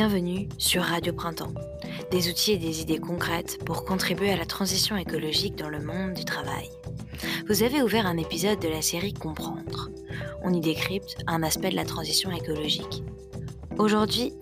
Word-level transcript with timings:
Bienvenue 0.00 0.48
sur 0.58 0.84
Radio 0.84 1.12
Printemps. 1.12 1.52
Des 2.12 2.28
outils 2.28 2.52
et 2.52 2.56
des 2.56 2.82
idées 2.82 3.00
concrètes 3.00 3.58
pour 3.64 3.84
contribuer 3.84 4.30
à 4.30 4.36
la 4.36 4.46
transition 4.46 4.96
écologique 4.96 5.56
dans 5.56 5.68
le 5.68 5.80
monde 5.80 6.14
du 6.14 6.24
travail. 6.24 6.70
Vous 7.48 7.64
avez 7.64 7.82
ouvert 7.82 8.06
un 8.06 8.16
épisode 8.16 8.60
de 8.60 8.68
la 8.68 8.80
série 8.80 9.12
Comprendre. 9.12 9.90
On 10.44 10.54
y 10.54 10.60
décrypte 10.60 11.16
un 11.26 11.42
aspect 11.42 11.70
de 11.70 11.74
la 11.74 11.84
transition 11.84 12.30
écologique. 12.30 13.02
Aujourd'hui, 13.76 14.34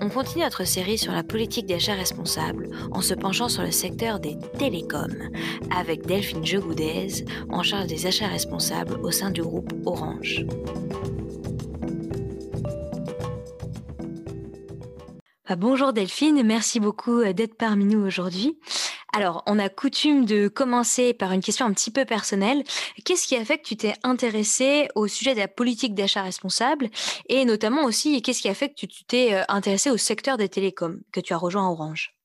on 0.00 0.08
continue 0.08 0.44
notre 0.44 0.64
série 0.64 0.96
sur 0.96 1.12
la 1.12 1.22
politique 1.22 1.66
d'achat 1.66 1.92
responsable 1.92 2.70
en 2.90 3.02
se 3.02 3.12
penchant 3.12 3.50
sur 3.50 3.64
le 3.64 3.70
secteur 3.70 4.18
des 4.18 4.38
télécoms 4.58 5.28
avec 5.76 6.06
Delphine 6.06 6.46
Jegoudez 6.46 7.26
en 7.50 7.62
charge 7.62 7.88
des 7.88 8.06
achats 8.06 8.28
responsables 8.28 8.98
au 9.02 9.10
sein 9.10 9.30
du 9.30 9.42
groupe 9.42 9.74
Orange. 9.84 10.46
Bonjour 15.56 15.92
Delphine, 15.92 16.42
merci 16.42 16.80
beaucoup 16.80 17.20
euh, 17.20 17.32
d'être 17.32 17.56
parmi 17.56 17.84
nous 17.84 18.00
aujourd'hui. 18.04 18.58
Alors, 19.12 19.42
on 19.46 19.58
a 19.58 19.68
coutume 19.68 20.24
de 20.24 20.48
commencer 20.48 21.14
par 21.14 21.32
une 21.32 21.40
question 21.40 21.66
un 21.66 21.72
petit 21.72 21.90
peu 21.90 22.04
personnelle. 22.04 22.64
Qu'est-ce 23.04 23.26
qui 23.26 23.36
a 23.36 23.44
fait 23.44 23.58
que 23.58 23.66
tu 23.66 23.76
t'es 23.76 23.94
intéressée 24.02 24.88
au 24.94 25.08
sujet 25.08 25.34
de 25.34 25.40
la 25.40 25.48
politique 25.48 25.94
d'achat 25.94 26.22
responsable 26.22 26.88
et 27.28 27.44
notamment 27.44 27.84
aussi, 27.84 28.22
qu'est-ce 28.22 28.40
qui 28.40 28.48
a 28.48 28.54
fait 28.54 28.70
que 28.70 28.86
tu 28.86 29.04
t'es 29.04 29.34
euh, 29.34 29.42
intéressée 29.48 29.90
au 29.90 29.96
secteur 29.96 30.36
des 30.36 30.48
télécoms, 30.48 31.00
que 31.12 31.20
tu 31.20 31.32
as 31.32 31.38
rejoint 31.38 31.68
Orange? 31.68 32.14
ah, 32.14 32.21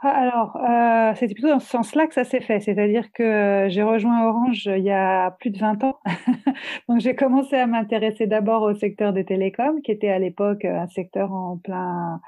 alors, 0.00 0.56
euh, 0.56 1.12
c'était 1.16 1.34
plutôt 1.34 1.48
dans 1.48 1.58
ce 1.58 1.68
sens-là 1.68 2.06
que 2.06 2.14
ça 2.14 2.24
s'est 2.24 2.40
fait. 2.40 2.60
C'est-à-dire 2.60 3.12
que 3.12 3.22
euh, 3.22 3.68
j'ai 3.68 3.82
rejoint 3.82 4.26
Orange 4.26 4.66
il 4.66 4.84
y 4.84 4.90
a 4.90 5.32
plus 5.32 5.50
de 5.50 5.58
20 5.58 5.82
ans. 5.84 5.98
Donc, 6.88 7.00
j'ai 7.00 7.16
commencé 7.16 7.56
à 7.56 7.66
m'intéresser 7.66 8.26
d'abord 8.26 8.62
au 8.62 8.74
secteur 8.74 9.12
des 9.12 9.24
télécoms, 9.24 9.80
qui 9.82 9.90
était 9.90 10.10
à 10.10 10.18
l'époque 10.18 10.64
un 10.64 10.86
secteur 10.88 11.32
en 11.32 11.56
plein 11.58 12.20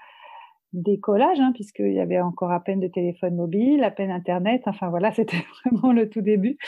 décollage, 0.72 1.40
hein, 1.40 1.52
puisqu'il 1.52 1.92
y 1.92 2.00
avait 2.00 2.20
encore 2.20 2.52
à 2.52 2.60
peine 2.60 2.80
de 2.80 2.86
téléphone 2.86 3.34
mobile, 3.34 3.82
à 3.82 3.90
peine 3.90 4.10
Internet. 4.10 4.62
Enfin, 4.66 4.88
voilà, 4.88 5.12
c'était 5.12 5.44
vraiment 5.64 5.92
le 5.92 6.08
tout 6.08 6.22
début. 6.22 6.58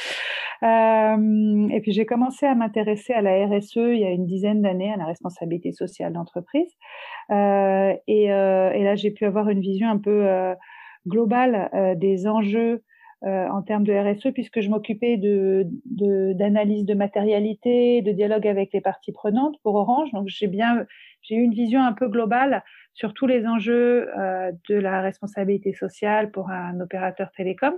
Euh, 0.62 1.68
et 1.68 1.80
puis, 1.80 1.92
j'ai 1.92 2.06
commencé 2.06 2.46
à 2.46 2.54
m'intéresser 2.54 3.12
à 3.12 3.22
la 3.22 3.46
RSE 3.46 3.76
il 3.76 3.98
y 3.98 4.04
a 4.04 4.10
une 4.10 4.26
dizaine 4.26 4.62
d'années, 4.62 4.92
à 4.92 4.96
la 4.96 5.06
responsabilité 5.06 5.72
sociale 5.72 6.12
d'entreprise. 6.12 6.70
Euh, 7.30 7.94
et, 8.06 8.32
euh, 8.32 8.70
et, 8.72 8.84
là, 8.84 8.94
j'ai 8.94 9.10
pu 9.10 9.24
avoir 9.24 9.48
une 9.48 9.60
vision 9.60 9.88
un 9.88 9.98
peu 9.98 10.54
euh, 11.06 11.10
globale 11.10 11.70
euh, 11.74 11.94
des 11.94 12.26
enjeux 12.26 12.82
euh, 13.24 13.46
en 13.50 13.62
termes 13.62 13.84
de 13.84 13.92
RSE, 13.92 14.32
puisque 14.32 14.60
je 14.60 14.68
m'occupais 14.68 15.16
de, 15.16 15.64
d'analyse 16.32 16.84
de, 16.84 16.94
matérialité, 16.94 18.02
de 18.02 18.10
dialogue 18.10 18.48
avec 18.48 18.72
les 18.72 18.80
parties 18.80 19.12
prenantes 19.12 19.54
pour 19.62 19.76
Orange. 19.76 20.10
Donc 20.10 20.26
j'ai 20.26 20.48
bien, 20.48 20.86
j'ai 21.20 21.36
eu 21.36 21.42
une 21.42 21.54
vision 21.54 21.84
un 21.84 21.92
peu 21.92 22.08
globale 22.08 22.64
sur 22.94 23.14
tous 23.14 23.28
les 23.28 23.46
enjeux 23.46 24.10
euh, 24.18 24.50
de 24.68 24.74
la 24.74 25.00
responsabilité 25.02 25.72
sociale 25.72 26.32
pour 26.32 26.50
un 26.50 26.80
opérateur 26.80 27.30
télécom. 27.30 27.74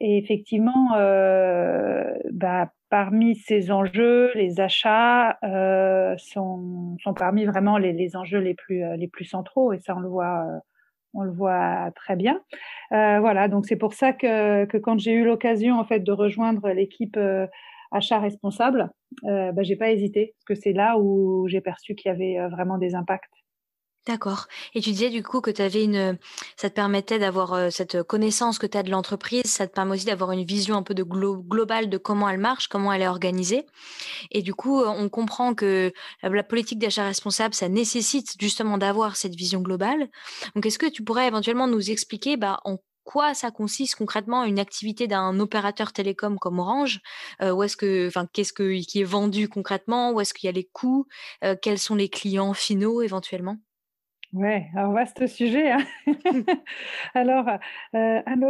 Et 0.00 0.18
effectivement, 0.18 0.96
euh, 0.96 2.12
bah, 2.32 2.72
parmi 2.88 3.36
ces 3.36 3.70
enjeux, 3.70 4.32
les 4.34 4.58
achats 4.58 5.38
euh, 5.44 6.16
sont, 6.18 6.96
sont 7.04 7.14
parmi 7.14 7.44
vraiment 7.44 7.78
les, 7.78 7.92
les 7.92 8.16
enjeux 8.16 8.40
les 8.40 8.54
plus, 8.54 8.82
les 8.96 9.06
plus 9.06 9.26
centraux. 9.26 9.72
Et 9.72 9.78
ça, 9.78 9.94
on 9.94 10.00
le 10.00 10.08
voit 10.08 10.44
on 11.14 11.22
le 11.22 11.32
voit 11.32 11.90
très 11.94 12.16
bien. 12.16 12.40
Euh, 12.92 13.20
voilà, 13.20 13.48
donc 13.48 13.66
c'est 13.66 13.76
pour 13.76 13.94
ça 13.94 14.12
que, 14.12 14.64
que 14.66 14.76
quand 14.78 14.98
j'ai 14.98 15.12
eu 15.12 15.24
l'occasion 15.24 15.78
en 15.78 15.84
fait 15.84 16.00
de 16.00 16.12
rejoindre 16.12 16.70
l'équipe 16.70 17.16
euh, 17.16 17.46
achat 17.92 18.18
responsable, 18.18 18.90
euh, 19.24 19.52
bah, 19.52 19.62
j'ai 19.62 19.76
pas 19.76 19.90
hésité 19.90 20.34
parce 20.36 20.44
que 20.58 20.62
c'est 20.62 20.72
là 20.72 20.98
où 20.98 21.46
j'ai 21.48 21.60
perçu 21.60 21.94
qu'il 21.94 22.10
y 22.10 22.12
avait 22.12 22.38
euh, 22.38 22.48
vraiment 22.48 22.78
des 22.78 22.94
impacts. 22.94 23.39
D'accord. 24.06 24.46
Et 24.74 24.80
tu 24.80 24.90
disais 24.92 25.10
du 25.10 25.22
coup 25.22 25.42
que 25.42 25.50
tu 25.50 25.60
avais 25.60 25.84
une, 25.84 26.18
ça 26.56 26.70
te 26.70 26.74
permettait 26.74 27.18
d'avoir 27.18 27.52
euh, 27.52 27.68
cette 27.70 28.02
connaissance 28.02 28.58
que 28.58 28.66
tu 28.66 28.78
as 28.78 28.82
de 28.82 28.90
l'entreprise, 28.90 29.44
ça 29.44 29.66
te 29.66 29.74
permet 29.74 29.92
aussi 29.92 30.06
d'avoir 30.06 30.32
une 30.32 30.44
vision 30.44 30.76
un 30.76 30.82
peu 30.82 30.94
de 30.94 31.02
globale 31.02 31.90
de 31.90 31.98
comment 31.98 32.26
elle 32.28 32.38
marche, 32.38 32.68
comment 32.68 32.94
elle 32.94 33.02
est 33.02 33.08
organisée. 33.08 33.66
Et 34.30 34.40
du 34.40 34.54
coup, 34.54 34.82
on 34.82 35.08
comprend 35.10 35.54
que 35.54 35.92
la, 36.22 36.42
politique 36.42 36.78
d'achat 36.78 37.04
responsable, 37.04 37.54
ça 37.54 37.68
nécessite 37.68 38.36
justement 38.40 38.78
d'avoir 38.78 39.16
cette 39.16 39.34
vision 39.34 39.60
globale. 39.60 40.08
Donc, 40.54 40.64
est-ce 40.64 40.78
que 40.78 40.90
tu 40.90 41.04
pourrais 41.04 41.26
éventuellement 41.26 41.68
nous 41.68 41.90
expliquer 41.90 42.38
bah, 42.38 42.58
en 42.64 42.78
quoi 43.04 43.34
ça 43.34 43.50
consiste 43.50 43.96
concrètement 43.96 44.44
une 44.44 44.58
activité 44.58 45.08
d'un 45.08 45.38
opérateur 45.40 45.92
télécom 45.92 46.38
comme 46.38 46.58
Orange? 46.58 47.00
Euh, 47.42 47.60
est-ce 47.60 47.76
que, 47.76 48.10
qu'est-ce 48.32 48.54
que, 48.54 48.80
qui 48.82 49.00
est 49.02 49.04
vendu 49.04 49.48
concrètement? 49.48 50.12
Où 50.12 50.20
est-ce 50.20 50.32
qu'il 50.32 50.46
y 50.46 50.50
a 50.50 50.52
les 50.52 50.68
coûts? 50.72 51.06
Euh, 51.44 51.54
Quels 51.60 51.78
sont 51.78 51.96
les 51.96 52.08
clients 52.08 52.54
finaux 52.54 53.02
éventuellement? 53.02 53.58
Ouais, 54.32 54.68
alors 54.76 54.92
vaste 54.92 55.26
sujet. 55.26 55.72
Hein 55.72 55.84
alors, 57.14 57.48
euh, 57.48 58.22
un, 58.24 58.42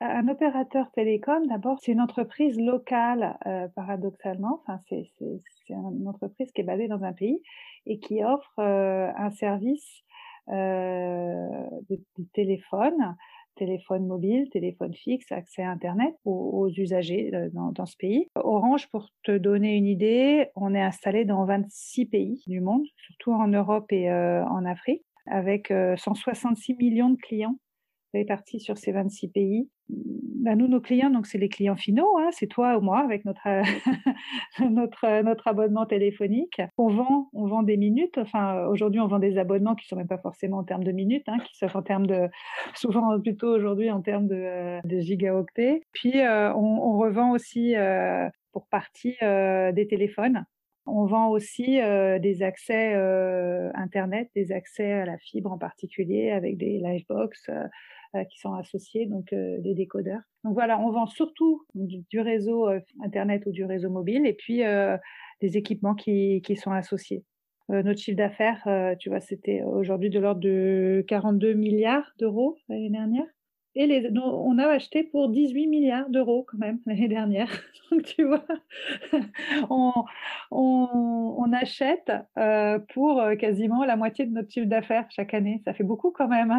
un, 0.00 0.28
opérateur 0.28 0.90
télécom, 0.90 1.46
d'abord, 1.46 1.78
c'est 1.80 1.92
une 1.92 2.00
entreprise 2.00 2.58
locale, 2.58 3.38
euh, 3.46 3.68
paradoxalement. 3.68 4.62
Enfin, 4.66 4.80
c'est 4.88 5.08
une 5.68 6.08
entreprise 6.08 6.50
qui 6.50 6.62
est 6.62 6.64
basée 6.64 6.88
dans 6.88 7.04
un 7.04 7.12
pays 7.12 7.40
et 7.86 8.00
qui 8.00 8.24
offre 8.24 8.58
euh, 8.58 9.12
un 9.16 9.30
service 9.30 10.02
de, 10.48 11.70
de, 11.90 12.00
téléphone, 12.32 13.14
téléphone 13.54 14.06
mobile, 14.06 14.48
téléphone 14.50 14.94
fixe, 14.94 15.30
accès 15.30 15.62
à 15.62 15.70
Internet 15.70 16.14
aux, 16.24 16.32
aux 16.32 16.68
usagers 16.68 17.30
dans, 17.52 17.70
dans, 17.70 17.86
ce 17.86 17.96
pays. 17.96 18.26
Orange, 18.34 18.88
pour 18.88 19.08
te 19.22 19.36
donner 19.36 19.76
une 19.76 19.86
idée, 19.86 20.48
on 20.56 20.74
est 20.74 20.80
installé 20.80 21.26
dans 21.26 21.44
26 21.44 22.06
pays 22.06 22.42
du 22.46 22.60
monde, 22.60 22.86
surtout 22.96 23.32
en 23.32 23.46
Europe 23.46 23.92
et 23.92 24.10
en 24.10 24.64
Afrique 24.64 25.04
avec 25.30 25.72
166 25.96 26.72
euh, 26.72 26.76
millions 26.78 27.10
de 27.10 27.16
clients 27.16 27.56
répartis 28.14 28.60
sur 28.60 28.78
ces 28.78 28.92
26 28.92 29.28
pays. 29.28 29.70
Ben 29.90 30.56
nous, 30.56 30.68
nos 30.68 30.80
clients, 30.80 31.10
donc 31.10 31.26
c'est 31.26 31.38
les 31.38 31.48
clients 31.48 31.76
finaux, 31.76 32.16
hein, 32.18 32.28
c'est 32.32 32.46
toi 32.46 32.76
ou 32.78 32.80
moi 32.80 33.00
avec 33.00 33.24
notre 34.60 35.22
notre 35.22 35.48
abonnement 35.48 35.86
téléphonique. 35.86 36.60
On 36.76 36.88
vend, 36.88 37.28
on 37.32 37.46
vend 37.46 37.62
des 37.62 37.76
minutes. 37.76 38.18
Enfin, 38.18 38.66
aujourd'hui, 38.66 39.00
on 39.00 39.08
vend 39.08 39.18
des 39.18 39.38
abonnements 39.38 39.74
qui 39.74 39.86
sont 39.86 39.96
même 39.96 40.08
pas 40.08 40.18
forcément 40.18 40.58
en 40.58 40.64
termes 40.64 40.84
de 40.84 40.92
minutes, 40.92 41.28
hein, 41.28 41.38
qui 41.38 41.56
sont 41.56 41.74
en 41.76 41.82
termes 41.82 42.06
de, 42.06 42.28
souvent 42.74 43.18
plutôt 43.20 43.48
aujourd'hui 43.48 43.90
en 43.90 44.00
termes 44.00 44.26
de, 44.26 44.80
gigaoctets. 45.00 45.82
Puis 45.92 46.20
euh, 46.20 46.52
on, 46.54 46.98
revend 46.98 47.32
aussi 47.32 47.76
euh, 47.76 48.28
pour 48.52 48.66
partie 48.68 49.16
des 49.20 49.86
téléphones. 49.88 50.44
On 50.90 51.06
vend 51.06 51.28
aussi 51.30 51.80
euh, 51.80 52.18
des 52.18 52.42
accès 52.42 52.94
euh, 52.94 53.70
Internet, 53.74 54.30
des 54.34 54.52
accès 54.52 54.92
à 54.92 55.04
la 55.04 55.18
fibre 55.18 55.52
en 55.52 55.58
particulier, 55.58 56.30
avec 56.30 56.56
des 56.56 56.78
livebox 56.78 57.48
euh, 57.48 57.64
euh 58.14 58.24
qui 58.24 58.38
sont 58.38 58.54
associés, 58.54 59.06
donc 59.06 59.34
des 59.34 59.74
décodeurs. 59.74 60.22
Donc 60.44 60.54
voilà, 60.54 60.80
on 60.80 60.90
vend 60.90 61.06
surtout 61.06 61.66
du, 61.74 62.04
du 62.08 62.20
réseau 62.20 62.68
Internet 63.04 63.44
ou 63.46 63.52
du 63.52 63.64
réseau 63.64 63.90
mobile, 63.90 64.26
et 64.26 64.32
puis 64.32 64.62
des 65.42 65.56
équipements 65.58 65.94
qui, 65.94 66.40
qui 66.42 66.56
sont 66.56 66.72
associés. 66.72 67.24
notre 67.68 68.00
chiffre 68.00 68.16
d'affaires, 68.16 68.96
tu 68.98 69.10
vois, 69.10 69.20
c'était 69.20 69.62
aujourd'hui 69.62 70.08
de 70.08 70.18
l'ordre 70.20 70.40
de 70.40 71.04
42 71.06 71.52
milliards 71.52 72.10
d'euros 72.18 72.56
l'année 72.70 72.88
dernière. 72.88 73.26
Et 73.78 73.86
les, 73.86 74.10
on 74.18 74.58
a 74.58 74.66
acheté 74.66 75.04
pour 75.04 75.28
18 75.28 75.68
milliards 75.68 76.10
d'euros 76.10 76.44
quand 76.50 76.58
même 76.58 76.80
l'année 76.86 77.06
dernière. 77.06 77.48
Donc 77.92 78.02
tu 78.02 78.24
vois, 78.24 78.44
on, 79.70 79.92
on, 80.50 81.34
on 81.38 81.52
achète 81.52 82.10
euh, 82.36 82.80
pour 82.92 83.20
euh, 83.20 83.36
quasiment 83.36 83.84
la 83.84 83.94
moitié 83.94 84.26
de 84.26 84.32
notre 84.32 84.50
chiffre 84.50 84.66
d'affaires 84.66 85.06
chaque 85.10 85.32
année. 85.32 85.62
Ça 85.64 85.72
fait 85.74 85.84
beaucoup 85.84 86.10
quand 86.10 86.26
même. 86.26 86.50
Hein. 86.50 86.58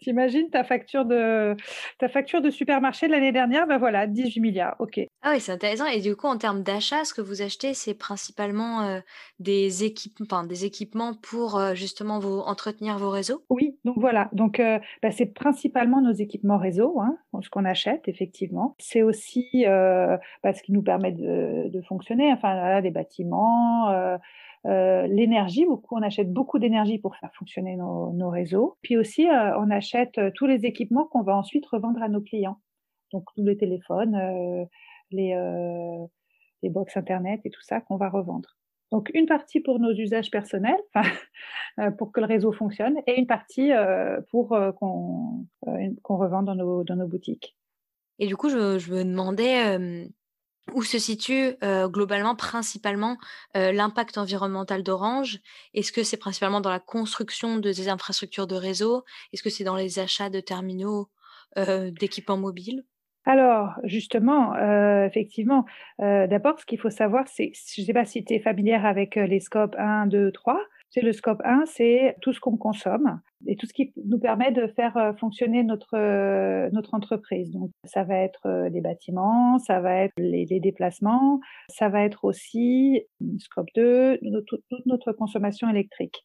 T'imagines 0.00 0.48
ta 0.48 0.62
facture 0.62 1.04
de 1.04 1.56
ta 1.98 2.08
facture 2.08 2.40
de 2.40 2.50
supermarché 2.50 3.08
de 3.08 3.12
l'année 3.12 3.32
dernière, 3.32 3.66
ben 3.66 3.78
voilà, 3.78 4.06
18 4.06 4.40
milliards. 4.40 4.76
Ok. 4.78 5.00
Ah 5.22 5.32
oui, 5.32 5.40
c'est 5.40 5.52
intéressant. 5.52 5.86
Et 5.86 6.00
du 6.00 6.14
coup, 6.14 6.28
en 6.28 6.38
termes 6.38 6.62
d'achat, 6.62 7.04
ce 7.04 7.14
que 7.14 7.20
vous 7.20 7.42
achetez, 7.42 7.74
c'est 7.74 7.94
principalement 7.94 8.82
euh, 8.82 9.00
des 9.40 9.82
équipements, 9.82 10.26
enfin, 10.30 10.46
des 10.46 10.64
équipements 10.64 11.14
pour 11.14 11.58
euh, 11.58 11.74
justement 11.74 12.20
vous 12.20 12.38
entretenir 12.38 12.98
vos 12.98 13.10
réseaux? 13.10 13.44
Oui, 13.50 13.73
donc 13.84 13.98
voilà. 13.98 14.28
Donc 14.32 14.60
euh, 14.60 14.78
ben, 15.02 15.12
c'est 15.12 15.26
principalement 15.26 16.00
nos 16.00 16.12
équipements 16.12 16.56
réseau, 16.56 17.00
hein, 17.00 17.18
ce 17.42 17.50
qu'on 17.50 17.64
achète 17.64 18.08
effectivement. 18.08 18.74
C'est 18.78 19.02
aussi 19.02 19.64
euh, 19.66 20.16
bah, 20.42 20.54
ce 20.54 20.62
qui 20.62 20.72
nous 20.72 20.82
permet 20.82 21.12
de, 21.12 21.68
de 21.68 21.82
fonctionner, 21.82 22.32
enfin 22.32 22.54
là, 22.54 22.80
des 22.80 22.90
bâtiments, 22.90 23.90
euh, 23.90 24.16
euh, 24.66 25.06
l'énergie, 25.06 25.66
beaucoup, 25.66 25.96
on 25.96 26.02
achète 26.02 26.32
beaucoup 26.32 26.58
d'énergie 26.58 26.98
pour 26.98 27.16
faire 27.16 27.34
fonctionner 27.34 27.76
nos, 27.76 28.12
nos 28.12 28.30
réseaux. 28.30 28.78
Puis 28.80 28.96
aussi, 28.96 29.28
euh, 29.28 29.58
on 29.58 29.70
achète 29.70 30.16
euh, 30.16 30.30
tous 30.34 30.46
les 30.46 30.64
équipements 30.64 31.04
qu'on 31.04 31.22
va 31.22 31.36
ensuite 31.36 31.66
revendre 31.66 32.02
à 32.02 32.08
nos 32.08 32.22
clients. 32.22 32.58
Donc 33.12 33.24
tous 33.36 33.44
les 33.44 33.56
téléphones, 33.56 34.66
les, 35.12 35.36
les 36.62 36.68
box 36.68 36.96
internet 36.96 37.40
et 37.44 37.50
tout 37.50 37.60
ça 37.60 37.80
qu'on 37.80 37.96
va 37.96 38.08
revendre. 38.08 38.56
Donc 38.92 39.10
une 39.14 39.26
partie 39.26 39.60
pour 39.60 39.80
nos 39.80 39.92
usages 39.92 40.30
personnels, 40.30 40.80
euh, 41.80 41.90
pour 41.90 42.12
que 42.12 42.20
le 42.20 42.26
réseau 42.26 42.52
fonctionne, 42.52 42.96
et 43.06 43.18
une 43.18 43.26
partie 43.26 43.72
euh, 43.72 44.20
pour 44.30 44.52
euh, 44.52 44.72
qu'on 44.72 45.46
qu'on 46.02 46.16
revende 46.16 46.46
dans 46.46 46.54
nos, 46.54 46.84
dans 46.84 46.96
nos 46.96 47.08
boutiques. 47.08 47.56
Et 48.18 48.26
du 48.26 48.36
coup, 48.36 48.48
je, 48.48 48.56
me 48.56 49.02
demandais, 49.02 50.06
où 50.72 50.82
se 50.84 50.98
situe 50.98 51.56
globalement, 51.86 52.36
principalement, 52.36 53.16
l'impact 53.54 54.18
environnemental 54.18 54.84
d'Orange? 54.84 55.40
Est-ce 55.72 55.90
que 55.90 56.04
c'est 56.04 56.16
principalement 56.16 56.60
dans 56.60 56.70
la 56.70 56.78
construction 56.78 57.56
de 57.56 57.72
des 57.72 57.88
infrastructures 57.88 58.46
de 58.46 58.54
réseau? 58.54 59.04
Est-ce 59.32 59.42
que 59.42 59.50
c'est 59.50 59.64
dans 59.64 59.74
les 59.74 59.98
achats 59.98 60.30
de 60.30 60.38
terminaux 60.38 61.08
d'équipements 61.56 62.36
mobiles? 62.36 62.84
Alors, 63.24 63.74
justement, 63.84 64.54
effectivement, 65.04 65.64
d'abord, 65.98 66.58
ce 66.60 66.66
qu'il 66.66 66.78
faut 66.78 66.90
savoir, 66.90 67.26
c'est, 67.26 67.52
je 67.74 67.80
ne 67.80 67.86
sais 67.86 67.92
pas 67.92 68.04
si 68.04 68.24
tu 68.24 68.34
es 68.34 68.38
familière 68.38 68.84
avec 68.84 69.16
les 69.16 69.40
scopes 69.40 69.74
1, 69.78 70.06
2, 70.08 70.30
3. 70.32 70.60
C'est 70.94 71.00
le 71.00 71.12
scope 71.12 71.42
1, 71.44 71.64
c'est 71.66 72.16
tout 72.20 72.32
ce 72.32 72.38
qu'on 72.38 72.56
consomme 72.56 73.20
et 73.48 73.56
tout 73.56 73.66
ce 73.66 73.72
qui 73.72 73.92
nous 74.04 74.20
permet 74.20 74.52
de 74.52 74.68
faire 74.68 74.96
euh, 74.96 75.12
fonctionner 75.12 75.64
notre 75.64 75.96
euh, 75.96 76.70
notre 76.72 76.94
entreprise. 76.94 77.50
Donc 77.50 77.70
ça 77.82 78.04
va 78.04 78.18
être 78.18 78.46
euh, 78.46 78.68
les 78.68 78.80
bâtiments, 78.80 79.58
ça 79.58 79.80
va 79.80 79.92
être 80.04 80.12
les, 80.18 80.46
déplacements, 80.60 81.40
ça 81.68 81.88
va 81.88 82.04
être 82.04 82.24
aussi 82.24 83.02
scope 83.40 83.66
2, 83.74 84.20
toute 84.46 84.62
notre 84.86 85.10
consommation 85.10 85.68
électrique. 85.68 86.22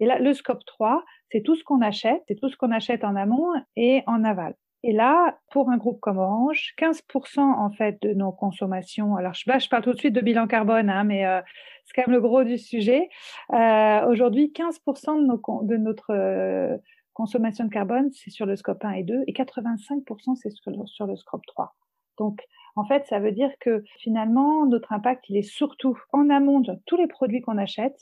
Et 0.00 0.06
là, 0.06 0.18
le 0.18 0.32
scope 0.32 0.64
3, 0.64 1.04
c'est 1.30 1.42
tout 1.42 1.54
ce 1.54 1.62
qu'on 1.62 1.82
achète, 1.82 2.22
c'est 2.26 2.36
tout 2.36 2.48
ce 2.48 2.56
qu'on 2.56 2.70
achète 2.70 3.04
en 3.04 3.16
amont 3.16 3.52
et 3.76 4.02
en 4.06 4.24
aval. 4.24 4.54
Et 4.88 4.92
là, 4.92 5.36
pour 5.50 5.68
un 5.68 5.78
groupe 5.78 5.98
comme 5.98 6.18
Orange, 6.18 6.72
15% 6.78 7.40
en 7.40 7.70
fait 7.72 8.00
de 8.02 8.14
nos 8.14 8.30
consommations. 8.30 9.16
Alors 9.16 9.32
là, 9.48 9.58
je 9.58 9.68
parle 9.68 9.82
tout 9.82 9.92
de 9.92 9.98
suite 9.98 10.12
de 10.12 10.20
bilan 10.20 10.46
carbone, 10.46 10.88
hein, 10.88 11.02
mais 11.02 11.26
euh, 11.26 11.40
c'est 11.84 11.92
quand 11.92 12.06
même 12.06 12.14
le 12.14 12.22
gros 12.22 12.44
du 12.44 12.56
sujet. 12.56 13.08
Euh, 13.52 14.06
Aujourd'hui, 14.06 14.52
15% 14.54 15.66
de, 15.66 15.76
notre 15.76 16.10
euh, 16.10 16.78
consommation 17.14 17.64
de 17.64 17.70
carbone, 17.70 18.12
c'est 18.12 18.30
sur 18.30 18.46
le 18.46 18.54
scope 18.54 18.84
1 18.84 18.92
et 18.92 19.02
2, 19.02 19.24
et 19.26 19.32
85% 19.32 20.36
c'est 20.36 20.50
sur, 20.50 20.72
sur 20.88 21.06
le 21.08 21.16
scope 21.16 21.44
3. 21.48 21.74
Donc, 22.16 22.40
en 22.76 22.84
fait, 22.84 23.06
ça 23.06 23.18
veut 23.18 23.32
dire 23.32 23.50
que 23.58 23.82
finalement, 23.98 24.66
notre 24.66 24.92
impact, 24.92 25.24
il 25.28 25.36
est 25.36 25.42
surtout 25.42 25.98
en 26.12 26.30
amont 26.30 26.60
de 26.60 26.74
tous 26.86 26.96
les 26.96 27.08
produits 27.08 27.40
qu'on 27.40 27.58
achète 27.58 27.98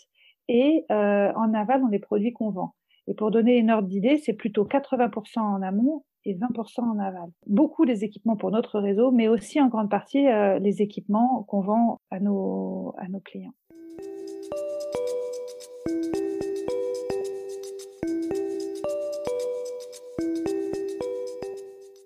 et 0.48 0.84
en 0.90 1.54
aval 1.54 1.80
dans 1.80 1.88
les 1.88 1.98
produits 1.98 2.34
qu'on 2.34 2.50
vend. 2.50 2.74
Et 3.06 3.14
pour 3.14 3.30
donner 3.30 3.56
une 3.56 3.70
ordre 3.70 3.88
d'idée, 3.88 4.18
c'est 4.18 4.34
plutôt 4.34 4.66
80% 4.66 5.40
en 5.40 5.62
amont 5.62 6.04
et 6.24 6.34
20% 6.34 6.80
en 6.80 6.98
aval. 6.98 7.30
Beaucoup 7.46 7.84
des 7.86 8.04
équipements 8.04 8.36
pour 8.36 8.50
notre 8.50 8.80
réseau, 8.80 9.10
mais 9.10 9.28
aussi 9.28 9.60
en 9.60 9.68
grande 9.68 9.90
partie 9.90 10.26
euh, 10.26 10.58
les 10.58 10.82
équipements 10.82 11.44
qu'on 11.44 11.60
vend 11.60 12.00
à 12.10 12.20
nos, 12.20 12.94
à 12.98 13.08
nos 13.08 13.20
clients. 13.20 13.54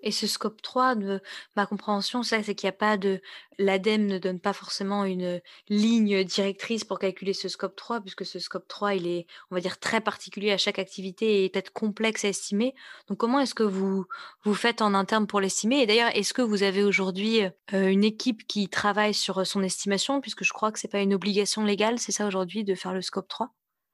Et 0.09 0.11
ce 0.11 0.25
scope 0.25 0.59
3, 0.63 0.95
de 0.95 1.21
ma 1.55 1.67
compréhension, 1.67 2.23
c'est 2.23 2.41
qu'il 2.55 2.65
n'y 2.65 2.69
a 2.69 2.71
pas 2.71 2.97
de. 2.97 3.21
L'ADEME 3.59 4.07
ne 4.07 4.17
donne 4.17 4.39
pas 4.39 4.53
forcément 4.53 5.05
une 5.05 5.39
ligne 5.67 6.23
directrice 6.23 6.83
pour 6.83 6.97
calculer 6.97 7.33
ce 7.33 7.47
scope 7.47 7.75
3, 7.75 8.01
puisque 8.01 8.25
ce 8.25 8.39
scope 8.39 8.67
3, 8.67 8.95
il 8.95 9.05
est, 9.05 9.27
on 9.51 9.55
va 9.55 9.61
dire, 9.61 9.79
très 9.79 10.01
particulier 10.01 10.51
à 10.51 10.57
chaque 10.57 10.79
activité 10.79 11.43
et 11.43 11.49
peut-être 11.49 11.71
complexe 11.71 12.25
à 12.25 12.29
estimer. 12.29 12.73
Donc, 13.07 13.19
comment 13.19 13.39
est-ce 13.39 13.53
que 13.53 13.61
vous, 13.61 14.07
vous 14.45 14.55
faites 14.55 14.81
en 14.81 14.95
interne 14.95 15.27
pour 15.27 15.41
l'estimer? 15.41 15.81
Et 15.81 15.85
d'ailleurs, 15.85 16.09
est-ce 16.15 16.33
que 16.33 16.41
vous 16.41 16.63
avez 16.63 16.83
aujourd'hui 16.83 17.43
euh, 17.43 17.87
une 17.87 18.03
équipe 18.03 18.47
qui 18.47 18.67
travaille 18.67 19.13
sur 19.13 19.45
son 19.45 19.61
estimation, 19.61 20.21
puisque 20.21 20.43
je 20.43 20.53
crois 20.53 20.71
que 20.71 20.79
ce 20.79 20.87
n'est 20.87 20.91
pas 20.91 21.01
une 21.01 21.13
obligation 21.13 21.63
légale, 21.63 21.99
c'est 21.99 22.11
ça 22.11 22.25
aujourd'hui, 22.25 22.63
de 22.63 22.73
faire 22.73 22.95
le 22.95 23.03
scope 23.03 23.27
3 23.27 23.51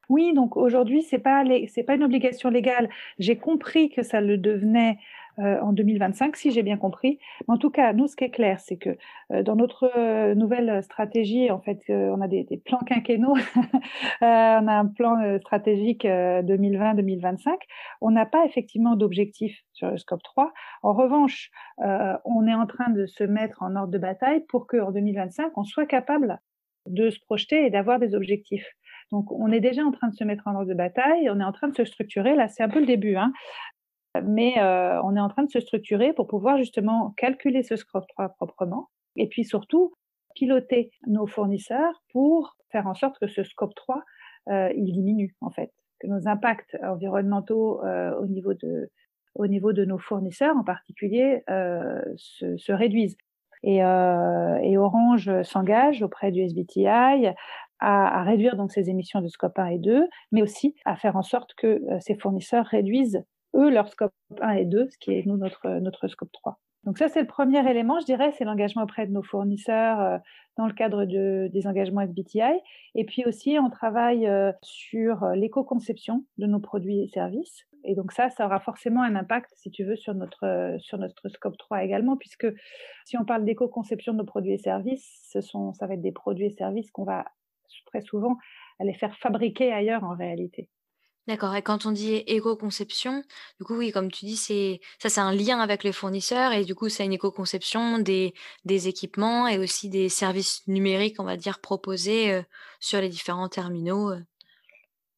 oui, 0.10 0.34
donc 0.34 0.56
aujourd'hui, 0.56 1.02
ce 1.02 1.16
n'est 1.16 1.22
pas, 1.22 1.44
pas 1.88 1.96
une 1.96 2.04
obligation 2.04 2.50
légale. 2.50 2.90
J'ai 3.18 3.38
compris 3.38 3.90
que 3.90 4.04
ça 4.04 4.22
le 4.22 4.38
devenait 4.38 5.00
euh, 5.40 5.60
en 5.60 5.74
2025, 5.74 6.36
si 6.36 6.52
j'ai 6.52 6.64
bien 6.64 6.78
compris. 6.78 7.20
en 7.48 7.58
tout 7.58 7.70
cas, 7.70 7.94
nous, 7.94 8.08
ce 8.08 8.16
qui 8.16 8.24
est 8.24 8.30
clair, 8.30 8.60
c'est 8.60 8.78
que 8.78 8.98
euh, 9.32 9.44
dans 9.44 9.56
notre 9.56 9.92
euh, 9.98 10.34
nouvelle 10.34 10.82
stratégie, 10.84 11.52
en 11.52 11.60
fait, 11.60 11.82
on 11.90 12.22
a 12.22 12.28
des, 12.28 12.46
plans 12.64 12.80
quinquennaux, 12.80 13.36
on 14.22 14.26
a 14.68 14.80
un 14.80 14.86
plan 14.86 15.40
stratégique 15.40 16.06
2020-2025. 16.06 17.54
On 18.02 18.12
n'a 18.12 18.26
pas 18.26 18.46
effectivement 18.46 18.96
d'objectif 18.96 19.60
sur 19.74 19.92
le 19.92 19.98
scope 19.98 20.24
3. 20.24 20.54
En 20.84 20.94
revanche, 20.94 21.52
on 21.78 22.48
est 22.48 22.54
en 22.54 22.66
train 22.66 22.90
de 22.90 23.06
se 23.06 23.24
mettre 23.24 23.62
en 23.62 23.76
ordre 23.76 23.92
de 23.92 23.98
bataille 23.98 24.46
pour 24.48 24.68
qu'en 24.68 24.92
2025, 24.92 25.52
on 25.58 25.64
soit 25.64 25.86
capable 25.86 26.40
de 26.88 27.10
se 27.10 27.20
projeter 27.20 27.66
et 27.66 27.70
d'avoir 27.70 28.00
des 28.00 28.16
objectifs. 28.16 28.68
Donc, 29.12 29.32
on 29.32 29.52
est 29.52 29.60
déjà 29.60 29.84
en 29.84 29.92
train 29.92 30.08
de 30.08 30.16
se 30.16 30.24
mettre 30.24 30.48
en 30.48 30.56
ordre 30.56 30.70
de 30.70 30.74
bataille, 30.74 31.30
on 31.30 31.40
est 31.40 31.44
en 31.44 31.52
train 31.52 31.68
de 31.68 31.76
se 31.76 31.86
structurer. 31.86 32.36
Là, 32.36 32.48
c'est 32.48 32.64
un 32.64 32.70
peu 32.70 32.80
le 32.80 32.86
début, 32.86 33.16
hein, 33.16 33.32
mais 34.22 34.60
euh, 34.60 35.02
on 35.04 35.16
est 35.16 35.20
en 35.20 35.30
train 35.30 35.44
de 35.44 35.50
se 35.50 35.60
structurer 35.60 36.14
pour 36.14 36.28
pouvoir 36.28 36.58
justement 36.58 37.14
calculer 37.18 37.64
ce 37.64 37.76
scope 37.76 38.08
3 38.10 38.30
proprement 38.30 38.90
et 39.16 39.28
puis 39.28 39.44
surtout 39.44 39.94
piloter 40.36 40.92
nos 41.08 41.28
fournisseurs 41.28 42.04
pour 42.12 42.58
faire 42.72 42.88
en 42.88 42.94
sorte 42.94 43.18
que 43.20 43.28
ce 43.28 43.44
scope 43.44 43.74
3 43.76 44.04
euh, 44.50 44.70
il 44.76 44.92
diminue 44.92 45.36
en 45.42 45.50
fait, 45.50 45.72
que 46.00 46.08
nos 46.08 46.28
impacts 46.28 46.78
environnementaux 46.84 47.84
euh, 47.84 48.16
au 48.20 48.28
niveau 48.28 48.54
de 48.54 48.90
au 49.36 49.48
niveau 49.48 49.74
de 49.74 49.84
nos 49.84 49.98
fournisseurs 49.98 50.56
en 50.56 50.64
particulier 50.64 51.44
se, 51.50 52.56
se, 52.56 52.72
réduisent. 52.72 53.18
Et, 53.64 53.84
Orange 53.84 55.42
s'engage 55.42 56.02
auprès 56.02 56.32
du 56.32 56.42
SBTI 56.42 56.88
à, 56.88 57.34
à, 57.80 58.24
réduire 58.24 58.56
donc 58.56 58.72
ces 58.72 58.90
émissions 58.90 59.20
de 59.20 59.28
scope 59.28 59.60
1 59.60 59.66
et 59.66 59.78
2, 59.78 60.08
mais 60.32 60.42
aussi 60.42 60.74
à 60.86 60.96
faire 60.96 61.18
en 61.18 61.22
sorte 61.22 61.54
que 61.56 61.82
ces 62.00 62.16
fournisseurs 62.16 62.66
réduisent 62.66 63.26
eux, 63.56 63.70
leur 63.70 63.88
scope 63.90 64.14
1 64.42 64.52
et 64.52 64.66
2, 64.66 64.90
ce 64.90 64.98
qui 64.98 65.14
est 65.14 65.26
nous, 65.26 65.38
notre, 65.38 65.68
notre 65.80 66.08
scope 66.08 66.32
3. 66.32 66.60
Donc 66.86 67.00
ça, 67.00 67.10
c'est 67.10 67.22
le 67.22 67.28
premier 67.28 67.68
élément, 67.68 68.00
je 68.00 68.06
dirais, 68.06 68.32
c'est 68.38 68.46
l'engagement 68.46 68.84
auprès 68.84 69.08
de 69.08 69.12
nos 69.12 69.24
fournisseurs 69.24 70.00
euh, 70.00 70.18
dans 70.56 70.68
le 70.68 70.74
cadre 70.74 71.06
de, 71.06 71.50
des 71.52 71.66
engagements 71.66 72.02
SBTI. 72.02 72.60
Et 72.94 73.06
puis 73.06 73.26
aussi, 73.26 73.58
on 73.60 73.72
travaille 73.72 74.28
euh, 74.28 74.52
sur 74.62 75.24
euh, 75.24 75.34
l'éco-conception 75.34 76.26
de 76.38 76.46
nos 76.46 76.60
produits 76.60 77.02
et 77.02 77.08
services. 77.08 77.66
Et 77.84 77.96
donc 77.96 78.12
ça, 78.12 78.30
ça 78.30 78.46
aura 78.46 78.60
forcément 78.60 79.02
un 79.02 79.16
impact, 79.16 79.52
si 79.56 79.72
tu 79.72 79.84
veux, 79.84 79.96
sur 79.96 80.14
notre, 80.14 80.78
sur 80.80 81.00
notre 81.00 81.28
scope 81.30 81.58
3 81.58 81.84
également, 81.84 82.18
puisque 82.18 82.48
si 83.06 83.18
on 83.18 83.26
parle 83.26 83.46
d'éco-conception 83.46 84.14
de 84.14 84.20
nos 84.20 84.26
produits 84.26 84.54
et 84.54 84.58
services, 84.60 85.28
ce 85.32 85.42
sont, 85.42 85.74
ça 85.74 85.88
va 85.88 85.96
être 85.96 86.02
des 86.02 86.12
produits 86.12 86.46
et 86.46 86.52
services 86.52 86.92
qu'on 86.92 87.04
va 87.04 87.26
très 87.88 88.02
souvent 88.02 88.38
aller 88.80 88.94
faire 88.94 89.16
fabriquer 89.18 89.72
ailleurs 89.72 90.04
en 90.04 90.16
réalité. 90.16 90.70
D'accord 91.28 91.56
et 91.56 91.64
quand 91.64 91.88
on 91.88 91.92
dit 91.92 92.18
éco-conception, 92.28 93.24
du 93.60 93.66
coup, 93.66 93.76
oui, 93.76 93.92
comme 93.92 94.12
tu 94.12 94.26
dis, 94.26 94.38
c'est 94.38 94.80
ça, 95.00 95.10
c'est 95.10 95.22
un 95.22 95.34
lien 95.34 95.60
avec 95.60 95.84
les 95.84 95.92
fournisseurs 95.92 96.52
et 96.54 96.64
du 96.66 96.76
coup, 96.76 96.88
c'est 96.88 97.04
une 97.04 97.14
éco-conception 97.14 97.98
des 97.98 98.36
des 98.64 98.88
équipements 98.88 99.48
et 99.48 99.58
aussi 99.58 99.90
des 99.90 100.08
services 100.10 100.62
numériques, 100.68 101.20
on 101.20 101.24
va 101.24 101.36
dire, 101.36 101.60
proposés, 101.60 102.44
sur 102.80 103.02
les 103.02 103.10
différents 103.10 103.50
terminaux, 103.50 104.12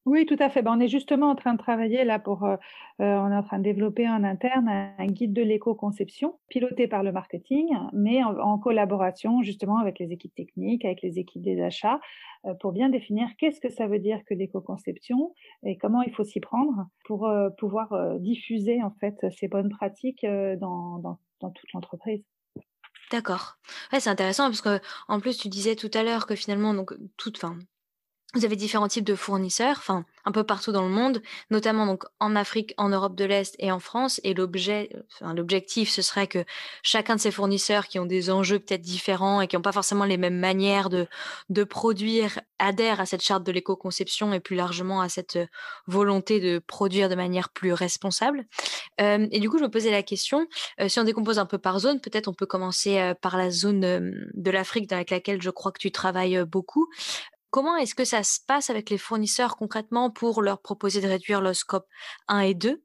oui, 0.07 0.25
tout 0.25 0.37
à 0.39 0.49
fait. 0.49 0.61
Ben, 0.61 0.71
on 0.77 0.79
est 0.79 0.87
justement 0.87 1.29
en 1.29 1.35
train 1.35 1.51
de 1.51 1.57
travailler 1.57 2.05
là 2.05 2.17
pour, 2.17 2.45
euh, 2.45 2.55
euh, 3.01 3.17
on 3.17 3.29
est 3.29 3.35
en 3.35 3.43
train 3.43 3.57
de 3.57 3.63
développer 3.63 4.07
en 4.07 4.23
interne 4.23 4.69
un, 4.69 5.05
guide 5.05 5.33
de 5.33 5.41
l'éco-conception 5.41 6.39
piloté 6.47 6.87
par 6.87 7.03
le 7.03 7.11
marketing, 7.11 7.75
mais 7.91 8.23
en, 8.23 8.57
collaboration 8.57 9.43
justement 9.43 9.79
avec 9.79 9.99
les 9.99 10.13
équipes 10.13 10.33
techniques, 10.33 10.85
avec 10.85 11.01
les 11.01 11.19
équipes 11.19 11.41
des 11.41 11.61
achats, 11.61 11.99
euh, 12.45 12.53
pour 12.53 12.71
bien 12.71 12.87
définir 12.87 13.27
qu'est-ce 13.37 13.59
que 13.59 13.67
ça 13.67 13.85
veut 13.85 13.99
dire 13.99 14.21
que 14.25 14.33
l'éco-conception 14.33 15.33
et 15.63 15.77
comment 15.77 16.01
il 16.03 16.13
faut 16.13 16.23
s'y 16.23 16.39
prendre 16.39 16.87
pour 17.03 17.29
pouvoir 17.57 18.17
diffuser 18.19 18.81
en 18.81 18.91
fait 19.01 19.25
ces 19.31 19.49
bonnes 19.49 19.69
pratiques 19.69 20.25
dans, 20.25 21.19
toute 21.41 21.73
l'entreprise. 21.73 22.23
D'accord. 23.11 23.57
C'est 23.91 24.09
intéressant 24.09 24.45
parce 24.45 24.61
que 24.61 24.79
en 25.09 25.19
plus 25.19 25.37
tu 25.37 25.49
disais 25.49 25.75
tout 25.75 25.91
à 25.93 26.03
l'heure 26.03 26.27
que 26.27 26.35
finalement 26.35 26.73
donc 26.73 26.93
toute 27.17 27.37
fin 27.37 27.57
vous 28.33 28.43
avez 28.43 28.57
différents 28.57 28.89
types 28.89 29.05
de 29.05 29.15
fournisseurs, 29.15 29.77
enfin 29.77 30.05
un 30.25 30.33
peu 30.33 30.43
partout 30.43 30.73
dans 30.73 30.81
le 30.81 30.89
monde, 30.89 31.21
notamment 31.49 31.85
donc 31.85 32.03
en 32.19 32.35
Afrique, 32.35 32.73
en 32.77 32.89
Europe 32.89 33.15
de 33.15 33.23
l'Est 33.23 33.55
et 33.59 33.71
en 33.71 33.79
France. 33.79 34.19
Et 34.25 34.33
l'objectif, 34.33 35.89
ce 35.89 36.01
serait 36.01 36.27
que 36.27 36.43
chacun 36.83 37.15
de 37.15 37.21
ces 37.21 37.31
fournisseurs 37.31 37.87
qui 37.87 37.97
ont 37.97 38.05
des 38.05 38.29
enjeux 38.29 38.59
peut-être 38.59 38.81
différents 38.81 39.39
et 39.39 39.47
qui 39.47 39.55
n'ont 39.55 39.61
pas 39.61 39.71
forcément 39.71 40.03
les 40.03 40.17
mêmes 40.17 40.37
manières 40.37 40.89
de, 40.89 41.07
produire 41.63 42.41
adhèrent 42.59 42.99
à 42.99 43.05
cette 43.05 43.21
charte 43.21 43.45
de 43.45 43.51
l'éco-conception 43.53 44.33
et 44.33 44.41
plus 44.41 44.57
largement 44.57 44.99
à 44.99 45.07
cette 45.07 45.39
volonté 45.87 46.41
de 46.41 46.59
produire 46.59 47.07
de 47.07 47.15
manière 47.15 47.47
plus 47.47 47.71
responsable. 47.71 48.45
Euh, 48.99 49.27
et 49.31 49.39
du 49.39 49.49
coup, 49.49 49.57
je 49.57 49.63
me 49.63 49.69
posais 49.69 49.91
la 49.91 50.03
question, 50.03 50.47
euh, 50.81 50.89
si 50.89 50.99
on 50.99 51.05
décompose 51.05 51.39
un 51.39 51.45
peu 51.45 51.57
par 51.57 51.79
zone, 51.79 52.01
peut-être 52.01 52.27
on 52.27 52.33
peut 52.33 52.45
commencer 52.45 52.99
euh, 52.99 53.13
par 53.13 53.37
la 53.37 53.49
zone 53.49 53.79
de 54.33 54.51
l'Afrique 54.51 54.89
dans 54.89 54.97
laquelle 54.97 55.41
je 55.41 55.49
crois 55.49 55.71
que 55.71 55.79
tu 55.79 55.91
travailles 55.91 56.43
beaucoup. 56.45 56.89
Comment 57.57 57.75
est-ce 57.75 57.95
que 57.95 58.05
ça 58.05 58.21
se 58.21 58.39
passe 58.47 58.69
avec 58.69 58.91
les 58.91 58.99
fournisseurs 58.99 59.57
concrètement 59.57 60.11
pour 60.11 60.43
leur 60.43 60.61
proposer 60.61 61.01
de 61.01 61.07
réduire 61.07 61.41
le 61.41 61.55
scope 61.55 61.87
1 62.27 62.41
et 62.41 62.53
2 62.53 62.83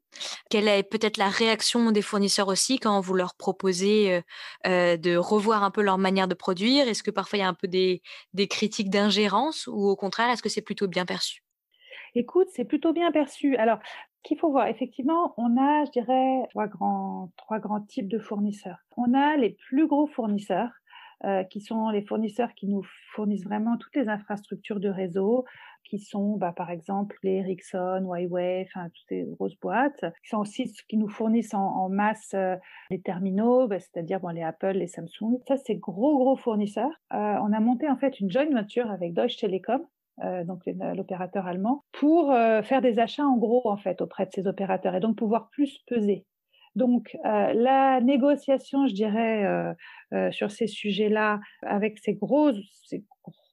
Quelle 0.49 0.67
est 0.67 0.81
peut-être 0.81 1.17
la 1.17 1.29
réaction 1.29 1.91
des 1.91 2.01
fournisseurs 2.01 2.47
aussi 2.47 2.79
quand 2.79 2.99
vous 2.99 3.13
leur 3.13 3.35
proposez 3.35 4.23
de 4.65 5.15
revoir 5.15 5.63
un 5.63 5.69
peu 5.69 5.83
leur 5.83 5.99
manière 5.99 6.27
de 6.27 6.33
produire? 6.33 6.87
Est-ce 6.87 7.03
que 7.03 7.11
parfois 7.11 7.37
il 7.37 7.41
y 7.43 7.45
a 7.45 7.47
un 7.47 7.53
peu 7.53 7.67
des, 7.67 8.01
critiques 8.49 8.89
d'ingérence 8.89 9.67
ou 9.67 9.89
au 9.89 9.95
contraire, 9.95 10.31
est-ce 10.31 10.41
que 10.41 10.49
c'est 10.49 10.63
plutôt 10.63 10.87
bien 10.87 11.05
perçu? 11.05 11.43
Écoute, 12.15 12.47
c'est 12.51 12.65
plutôt 12.65 12.93
bien 12.93 13.11
perçu. 13.11 13.55
Alors, 13.57 13.77
qu'il 14.23 14.39
faut 14.39 14.49
voir, 14.49 14.65
effectivement, 14.69 15.35
on 15.37 15.55
a, 15.55 15.85
je 15.85 15.91
dirais, 15.91 16.47
trois 16.49 16.65
grands, 16.65 17.29
trois 17.37 17.59
grands 17.59 17.81
types 17.81 18.07
de 18.07 18.17
fournisseurs. 18.17 18.79
On 18.97 19.13
a 19.13 19.37
les 19.37 19.51
plus 19.69 19.85
gros 19.85 20.07
fournisseurs 20.07 20.71
qui 21.49 21.61
sont 21.61 21.89
les 21.89 22.01
fournisseurs 22.01 22.53
qui 22.53 22.67
nous 22.67 22.83
fournissent 23.13 23.43
vraiment 23.43 23.77
toutes 23.77 23.95
les 23.95 24.09
infrastructures 24.09 24.79
de 24.79 24.89
réseau, 24.89 25.45
qui 25.83 25.99
sont 25.99 26.37
bah, 26.37 26.53
par 26.55 26.69
exemple 26.69 27.17
les 27.23 27.37
Ericsson, 27.37 28.01
Huawei, 28.03 28.67
toutes 28.73 29.05
ces 29.07 29.23
grosses 29.23 29.59
boîtes, 29.59 30.05
qui 30.23 30.29
sont 30.29 30.39
aussi 30.39 30.67
ceux 30.67 30.83
qui 30.87 30.97
nous 30.97 31.07
fournissent 31.07 31.53
en, 31.53 31.89
masse 31.89 32.35
les 32.89 33.01
terminaux, 33.01 33.67
bah, 33.67 33.79
c'est-à-dire 33.79 34.19
les 34.33 34.43
Apple, 34.43 34.71
les 34.71 34.87
Samsung. 34.87 35.39
Ça, 35.47 35.55
c'est 35.57 35.75
gros, 35.75 36.17
gros 36.17 36.35
fournisseurs. 36.35 36.91
on 37.11 37.53
a 37.53 37.59
monté 37.59 37.89
en 37.89 37.97
fait 37.97 38.19
une 38.19 38.31
joint 38.31 38.49
venture 38.49 38.91
avec 38.91 39.13
Deutsche 39.13 39.37
Telekom, 39.37 39.85
euh, 40.21 40.43
donc 40.43 40.61
l'opérateur 40.95 41.47
allemand, 41.47 41.85
pour 41.91 42.31
euh, 42.31 42.61
faire 42.61 42.81
des 42.81 42.99
achats 42.99 43.25
en 43.25 43.37
gros 43.37 43.67
en 43.67 43.77
fait 43.77 43.99
auprès 43.99 44.27
de 44.27 44.31
ces 44.31 44.45
opérateurs 44.45 44.93
et 44.93 44.99
donc 44.99 45.17
pouvoir 45.17 45.49
plus 45.49 45.79
peser. 45.87 46.25
Donc 46.75 47.15
euh, 47.25 47.53
la 47.53 48.01
négociation, 48.01 48.87
je 48.87 48.93
dirais, 48.93 49.45
sur 50.31 50.51
ces 50.51 50.67
sujets-là 50.67 51.39
avec 51.63 51.99
ces 51.99 52.13
gros, 52.13 52.51
ces 52.85 53.03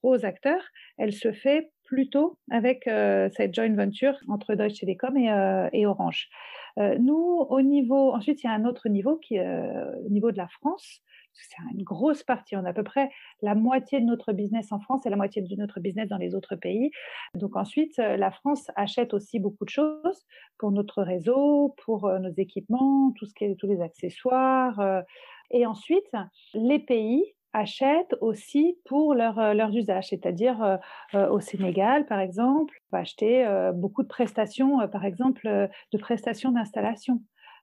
gros 0.02 0.24
acteurs, 0.24 0.62
elle 0.98 1.12
se 1.12 1.32
fait 1.32 1.70
plutôt 1.84 2.38
avec 2.50 2.84
cette 2.84 3.54
joint 3.54 3.74
venture 3.74 4.14
entre 4.28 4.54
Deutsche 4.54 4.80
Telekom 4.80 5.16
et, 5.16 5.86
Orange. 5.86 6.28
nous, 6.76 7.46
au 7.48 7.62
niveau, 7.62 8.12
ensuite 8.12 8.42
il 8.42 8.46
y 8.46 8.50
a 8.50 8.52
un 8.52 8.64
autre 8.64 8.88
niveau 8.88 9.16
qui 9.16 9.38
au 9.40 10.08
niveau 10.10 10.32
de 10.32 10.36
la 10.38 10.48
France 10.48 11.02
c'est 11.32 11.56
une 11.75 11.84
grosse 11.84 12.22
partie. 12.22 12.56
On 12.56 12.64
a 12.64 12.70
à 12.70 12.72
peu 12.72 12.82
près 12.82 13.10
la 13.42 13.54
moitié 13.54 14.00
de 14.00 14.06
notre 14.06 14.32
business 14.32 14.72
en 14.72 14.80
France 14.80 15.06
et 15.06 15.10
la 15.10 15.16
moitié 15.16 15.42
de 15.42 15.56
notre 15.56 15.80
business 15.80 16.08
dans 16.08 16.16
les 16.16 16.34
autres 16.34 16.56
pays. 16.56 16.90
Donc 17.34 17.56
ensuite, 17.56 17.99
euh, 17.99 18.16
la 18.16 18.30
France 18.30 18.70
achète 18.76 19.14
aussi 19.14 19.38
beaucoup 19.38 19.64
de 19.64 19.70
choses 19.70 20.26
pour 20.58 20.70
notre 20.72 21.02
réseau, 21.02 21.75
pour 21.84 22.06
euh, 22.06 22.18
nos 22.18 22.32
équipements, 22.37 23.12
tout 23.16 23.26
ce 23.26 23.34
qui 23.34 23.44
est, 23.44 23.54
tous 23.56 23.66
les 23.66 23.80
accessoires. 23.80 24.78
Euh. 24.80 25.02
Et 25.50 25.66
ensuite, 25.66 26.06
les 26.54 26.78
pays 26.78 27.25
achètent 27.52 28.14
aussi 28.20 28.78
pour 28.84 29.14
leur, 29.14 29.54
leurs 29.54 29.75
usages, 29.75 30.10
c'est-à-dire 30.10 30.78
au 31.12 31.40
Sénégal, 31.40 32.06
par 32.06 32.20
exemple, 32.20 32.78
on 32.92 32.96
va 32.96 33.00
acheter 33.00 33.44
beaucoup 33.75 34.04
de 34.04 34.08
prestations, 34.08 34.87
par 34.87 35.04
exemple, 35.04 35.49
de 35.49 35.99
prestations 35.99 36.52
d'installation. 36.52 37.20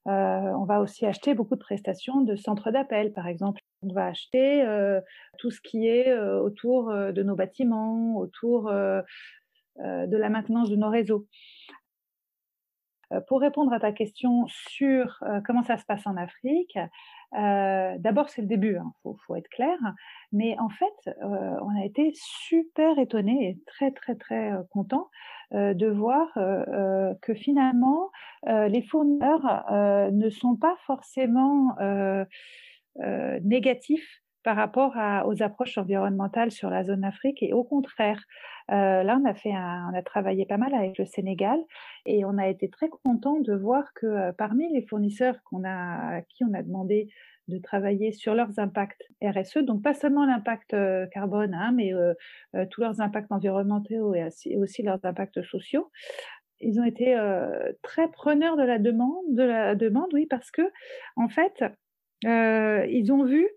Euh, 0.08 0.12
on 0.12 0.64
va 0.64 0.80
aussi 0.80 1.06
acheter 1.06 1.34
beaucoup 1.34 1.56
de 1.56 1.60
prestations 1.60 2.22
de 2.22 2.36
centres 2.36 2.72
d'appel, 2.72 3.12
par 3.12 3.28
exemple. 3.28 3.62
On 3.82 3.94
va 3.94 4.06
acheter 4.06 4.64
euh, 4.64 5.02
tout 5.38 5.52
ce 5.52 5.60
qui 5.62 5.88
est 5.88 6.10
euh, 6.10 6.40
autour 6.40 6.94
de 6.94 7.24
nos 7.24 7.36
bâtiments, 7.36 8.18
autour 8.18 8.72
de 8.72 10.18
la 10.18 10.30
maintenance 10.30 10.70
de 10.70 10.76
nos 10.76 10.90
réseaux. 10.90 11.28
Pour 13.28 13.40
répondre 13.40 13.72
à 13.72 13.80
ta 13.80 13.92
question 13.92 14.46
sur 14.48 15.24
comment 15.46 15.64
ça 15.64 15.78
se 15.78 15.86
passe 15.86 16.06
en 16.06 16.18
Afrique, 16.18 16.78
d'abord 17.32 18.30
c'est 18.30 18.42
le 18.42 18.48
début, 18.48 18.74
il 18.74 18.78
hein, 18.78 18.94
faut, 19.26 19.36
être 19.36 19.48
clair, 19.50 19.78
mais 20.34 20.58
en 20.60 20.70
fait 20.70 21.16
on 21.22 21.80
a 21.80 21.86
été 21.86 22.12
super 22.16 23.00
étonnés 23.00 23.50
et 23.50 23.60
très 23.66 23.92
très 23.92 24.16
très 24.16 24.52
contents 24.72 25.10
de 25.52 25.88
voir 25.88 26.28
que 27.22 27.34
finalement 27.34 28.12
les 28.46 28.82
fournisseurs 28.82 29.66
ne 30.12 30.30
sont 30.30 30.58
pas 30.58 30.76
forcément 30.86 31.76
négatifs 33.42 34.22
par 34.48 34.56
rapport 34.56 34.96
aux 35.26 35.44
approches 35.44 35.78
environnementales 35.78 36.52
sur 36.52 36.70
la 36.70 36.86
zone 36.86 37.04
Afrique 37.04 37.44
et 37.44 37.52
au 37.52 37.66
contraire, 37.66 38.24
euh, 38.72 39.04
là 39.04 39.20
on 39.22 39.26
a 39.26 39.34
fait 39.34 39.52
a 39.52 40.02
travaillé 40.06 40.46
pas 40.46 40.56
mal 40.56 40.74
avec 40.74 40.98
le 40.98 41.04
Sénégal 41.04 41.60
et 42.06 42.24
on 42.24 42.38
a 42.38 42.48
été 42.48 42.70
très 42.70 42.88
content 42.88 43.42
de 43.42 43.54
voir 43.54 43.94
que 43.94 44.06
euh, 44.06 44.32
parmi 44.32 44.72
les 44.72 44.84
fournisseurs 44.84 45.36
à 45.66 46.22
qui 46.30 46.46
on 46.46 46.54
a 46.54 46.64
demandé 46.64 47.10
de 47.50 47.58
travailler 47.58 48.14
sur 48.14 48.36
leurs 48.36 48.58
impacts 48.58 49.04
RSE, 49.22 49.58
donc 49.66 49.84
pas 49.84 49.94
seulement 49.94 50.26
l'impact 50.26 50.74
euh, 50.74 51.08
carbone, 51.08 51.54
hein, 51.54 51.74
mais 51.74 51.92
tous 52.70 52.80
leurs 52.80 53.02
impacts 53.02 53.34
environnementaux 53.34 54.16
et 54.16 54.24
aussi, 54.56 54.82
leurs 54.82 55.04
impacts 55.04 55.42
sociaux. 55.42 55.92
Ils 56.62 56.80
ont 56.80 56.86
été 56.86 57.18
très 57.82 58.08
preneurs 58.08 58.56
de 58.56 58.64
la 58.64 58.80
demande, 58.80 59.26
de 59.28 59.44
la 59.44 59.76
demande, 59.76 60.08
oui, 60.14 60.26
parce 60.26 60.52
que 60.52 60.62
en 61.18 61.28
fait, 61.28 61.66
ils 62.24 63.12
ont 63.12 63.26
vu 63.26 63.50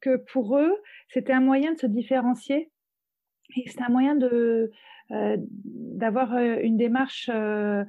que 0.00 0.16
pour 0.32 0.58
eux, 0.58 0.74
c'était 1.08 1.32
un 1.32 1.40
moyen 1.40 1.72
de 1.72 1.78
se 1.78 1.86
différencier 1.86 2.70
et 3.56 3.68
c'était 3.68 3.84
un 3.84 3.90
moyen 3.90 4.14
de 4.14 4.70
euh, 5.12 5.36
d'avoir 5.38 6.34
euh, 6.34 6.58
une 6.62 6.76
démarche 6.76 7.30
euh, 7.34 7.84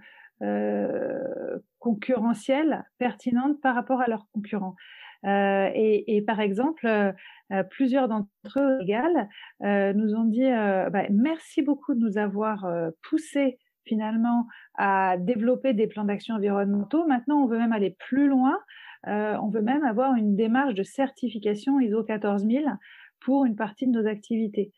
concurrentielle 1.77 2.83
pertinente 2.97 3.61
par 3.61 3.75
rapport 3.75 4.01
à 4.01 4.07
leurs 4.07 4.25
concurrents. 4.33 4.75
Et, 5.23 6.23
par 6.25 6.39
exemple, 6.39 7.13
plusieurs 7.69 8.07
d'entre 8.07 8.27
eux 8.57 8.79
égal 8.81 9.29
nous 9.61 10.15
ont 10.15 10.23
dit 10.23 10.49
bah, 10.49 11.03
merci 11.11 11.61
beaucoup 11.61 11.93
de 11.93 11.99
nous 11.99 12.17
avoir 12.17 12.67
poussé 13.07 13.59
finalement 13.85 14.47
à 14.79 15.17
développer 15.19 15.73
des 15.73 15.85
plans 15.85 16.05
d'action 16.05 16.33
environnementaux. 16.33 17.05
Maintenant, 17.05 17.43
on 17.43 17.45
veut 17.45 17.59
même 17.59 17.71
aller 17.71 17.95
plus 17.99 18.27
loin 18.27 18.57
euh, 19.07 19.35
on 19.41 19.49
veut 19.49 19.61
même 19.61 19.83
avoir 19.83 20.15
une 20.15 20.35
démarche 20.35 20.73
de 20.73 20.83
certification 20.83 21.79
ISO 21.79 22.03
14000 22.03 22.77
pour 23.19 23.45
une 23.45 23.55
partie 23.55 23.87
de 23.87 23.91
nos 23.91 24.07
activités. 24.07 24.71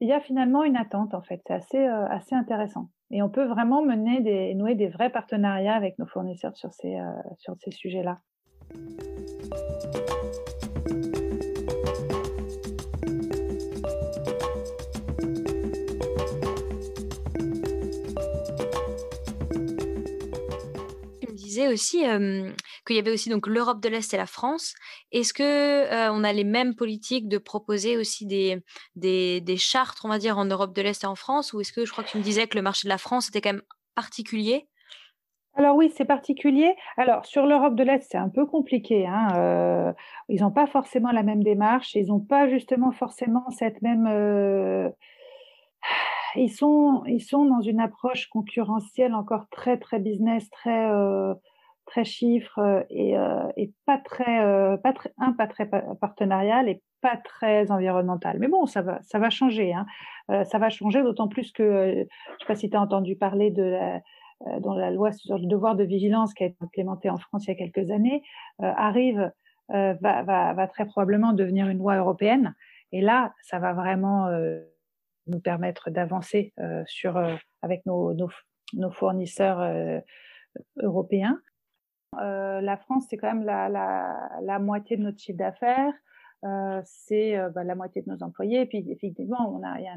Il 0.00 0.08
y 0.08 0.12
a 0.12 0.20
finalement 0.20 0.64
une 0.64 0.76
attente 0.76 1.14
en 1.14 1.22
fait, 1.22 1.40
c'est 1.46 1.54
assez, 1.54 1.86
euh, 1.86 2.06
assez 2.08 2.34
intéressant. 2.34 2.90
Et 3.10 3.22
on 3.22 3.28
peut 3.28 3.44
vraiment 3.44 3.84
mener 3.84 4.20
des, 4.20 4.54
nouer 4.54 4.74
des 4.74 4.88
vrais 4.88 5.10
partenariats 5.10 5.74
avec 5.74 5.98
nos 5.98 6.06
fournisseurs 6.06 6.56
sur 6.56 6.72
ces, 6.72 6.96
euh, 6.96 7.12
sur 7.38 7.54
ces 7.58 7.70
sujets-là. 7.70 8.18
aussi 21.74 22.04
qu'il 22.84 22.96
y 22.96 22.98
avait 22.98 23.12
aussi 23.12 23.30
donc 23.30 23.46
l'Europe 23.46 23.80
de 23.80 23.88
l'Est 23.88 24.12
et 24.12 24.16
la 24.16 24.26
France. 24.26 24.74
Est-ce 25.12 25.32
que 25.32 26.10
on 26.10 26.24
a 26.24 26.32
les 26.32 26.44
mêmes 26.44 26.74
politiques 26.74 27.28
de 27.28 27.38
proposer 27.38 27.96
aussi 27.96 28.26
des, 28.26 29.56
chartes, 29.56 29.98
on 30.04 30.08
va 30.08 30.18
dire, 30.18 30.38
en 30.38 30.44
Europe 30.44 30.74
de 30.74 30.82
l'Est 30.82 31.04
et 31.04 31.06
en 31.06 31.14
France? 31.14 31.52
Ou 31.52 31.60
est-ce 31.60 31.72
que 31.72 31.84
je 31.84 31.92
crois 31.92 32.04
que 32.04 32.10
tu 32.10 32.18
me 32.18 32.22
disais 32.22 32.46
que 32.46 32.56
le 32.56 32.62
marché 32.62 32.86
de 32.86 32.90
la 32.90 32.98
France 32.98 33.28
était 33.28 33.40
quand 33.40 33.52
même 33.52 33.62
particulier? 33.94 34.68
Alors 35.56 35.76
oui, 35.76 35.92
c'est 35.96 36.04
particulier. 36.04 36.74
Alors 36.96 37.24
sur 37.26 37.46
l'Europe 37.46 37.76
de 37.76 37.84
l'Est, 37.84 38.08
c'est 38.10 38.18
un 38.18 38.28
peu 38.28 38.44
compliqué. 38.44 39.06
Hein, 39.06 39.94
ils 40.28 40.40
n'ont 40.40 40.50
pas 40.50 40.66
forcément 40.66 41.12
la 41.12 41.22
même 41.22 41.42
démarche. 41.42 41.94
Ils 41.94 42.08
n'ont 42.08 42.20
pas 42.20 42.48
justement 42.48 42.90
forcément 42.92 43.48
cette 43.50 43.80
même 43.82 44.06
ils 46.36 46.50
sont, 46.50 47.02
ils 47.06 47.22
sont 47.22 47.44
dans 47.44 47.60
une 47.60 47.80
approche 47.80 48.28
concurrentielle 48.28 49.14
encore 49.14 49.48
très, 49.50 49.78
très 49.78 49.98
business, 49.98 50.50
très, 50.50 50.90
euh, 50.90 51.34
très 51.86 52.04
chiffre 52.04 52.58
euh, 52.58 52.82
et, 52.90 53.16
euh, 53.16 53.48
et, 53.56 53.72
pas 53.86 53.98
très, 53.98 54.40
pas 54.82 54.92
très, 54.92 55.12
un, 55.18 55.32
pas 55.32 55.46
très 55.46 55.68
partenarial 56.00 56.68
et 56.68 56.82
pas 57.00 57.16
très 57.16 57.70
environnemental. 57.70 58.38
Mais 58.38 58.48
bon, 58.48 58.66
ça 58.66 58.82
va, 58.82 59.00
ça 59.02 59.18
va 59.18 59.30
changer. 59.30 59.74
Hein. 59.74 59.86
ça 60.44 60.58
va 60.58 60.70
changer, 60.70 61.02
d'autant 61.02 61.28
plus 61.28 61.52
que, 61.52 61.64
je 61.64 61.98
ne 62.00 62.04
sais 62.40 62.46
pas 62.46 62.54
si 62.54 62.70
tu 62.70 62.76
as 62.76 62.80
entendu 62.80 63.16
parler 63.16 63.50
de 63.50 63.62
la, 63.62 64.00
dans 64.60 64.74
la 64.74 64.90
loi 64.90 65.12
sur 65.12 65.38
le 65.38 65.46
devoir 65.46 65.76
de 65.76 65.84
vigilance 65.84 66.32
qui 66.32 66.44
a 66.44 66.46
été 66.46 66.56
implémentée 66.60 67.10
en 67.10 67.18
France 67.18 67.46
il 67.46 67.48
y 67.48 67.52
a 67.52 67.56
quelques 67.56 67.90
années, 67.90 68.22
arrive, 68.58 69.30
va, 69.68 69.94
va, 70.00 70.54
va, 70.54 70.66
très 70.66 70.86
probablement 70.86 71.34
devenir 71.34 71.68
une 71.68 71.78
loi 71.78 71.96
européenne. 71.96 72.54
Et 72.92 73.02
là, 73.02 73.34
ça 73.42 73.58
va 73.58 73.74
vraiment 73.74 74.30
nous 75.26 75.40
permettre 75.40 75.90
d'avancer 75.90 76.52
euh, 76.58 76.82
sur 76.86 77.16
euh, 77.16 77.34
avec 77.62 77.84
nos, 77.86 78.14
nos, 78.14 78.90
fournisseurs 78.90 79.60
euh, 82.20 82.60
la 82.60 82.76
France, 82.76 83.06
c'est 83.08 83.16
quand 83.16 83.32
même 83.32 83.44
la, 83.44 84.58
moitié 84.58 84.96
de 84.96 85.02
notre 85.02 85.18
chiffre 85.18 85.38
d'affaires, 85.38 85.92
c'est 86.84 87.36
bah, 87.54 87.64
la 87.64 87.74
moitié 87.74 88.02
de 88.02 88.10
nos 88.10 88.22
employés. 88.22 88.62
Et 88.62 88.66
puis, 88.66 88.84
effectivement, 88.90 89.50
on 89.54 89.62
a, 89.62 89.78
il 89.78 89.84
y 89.84 89.88
a 89.88 89.96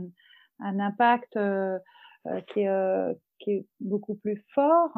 un, 0.61 0.79
impact 0.79 1.37
qui 2.47 2.61
est, 2.61 3.65
beaucoup 3.79 4.15
plus 4.15 4.43
fort. 4.53 4.91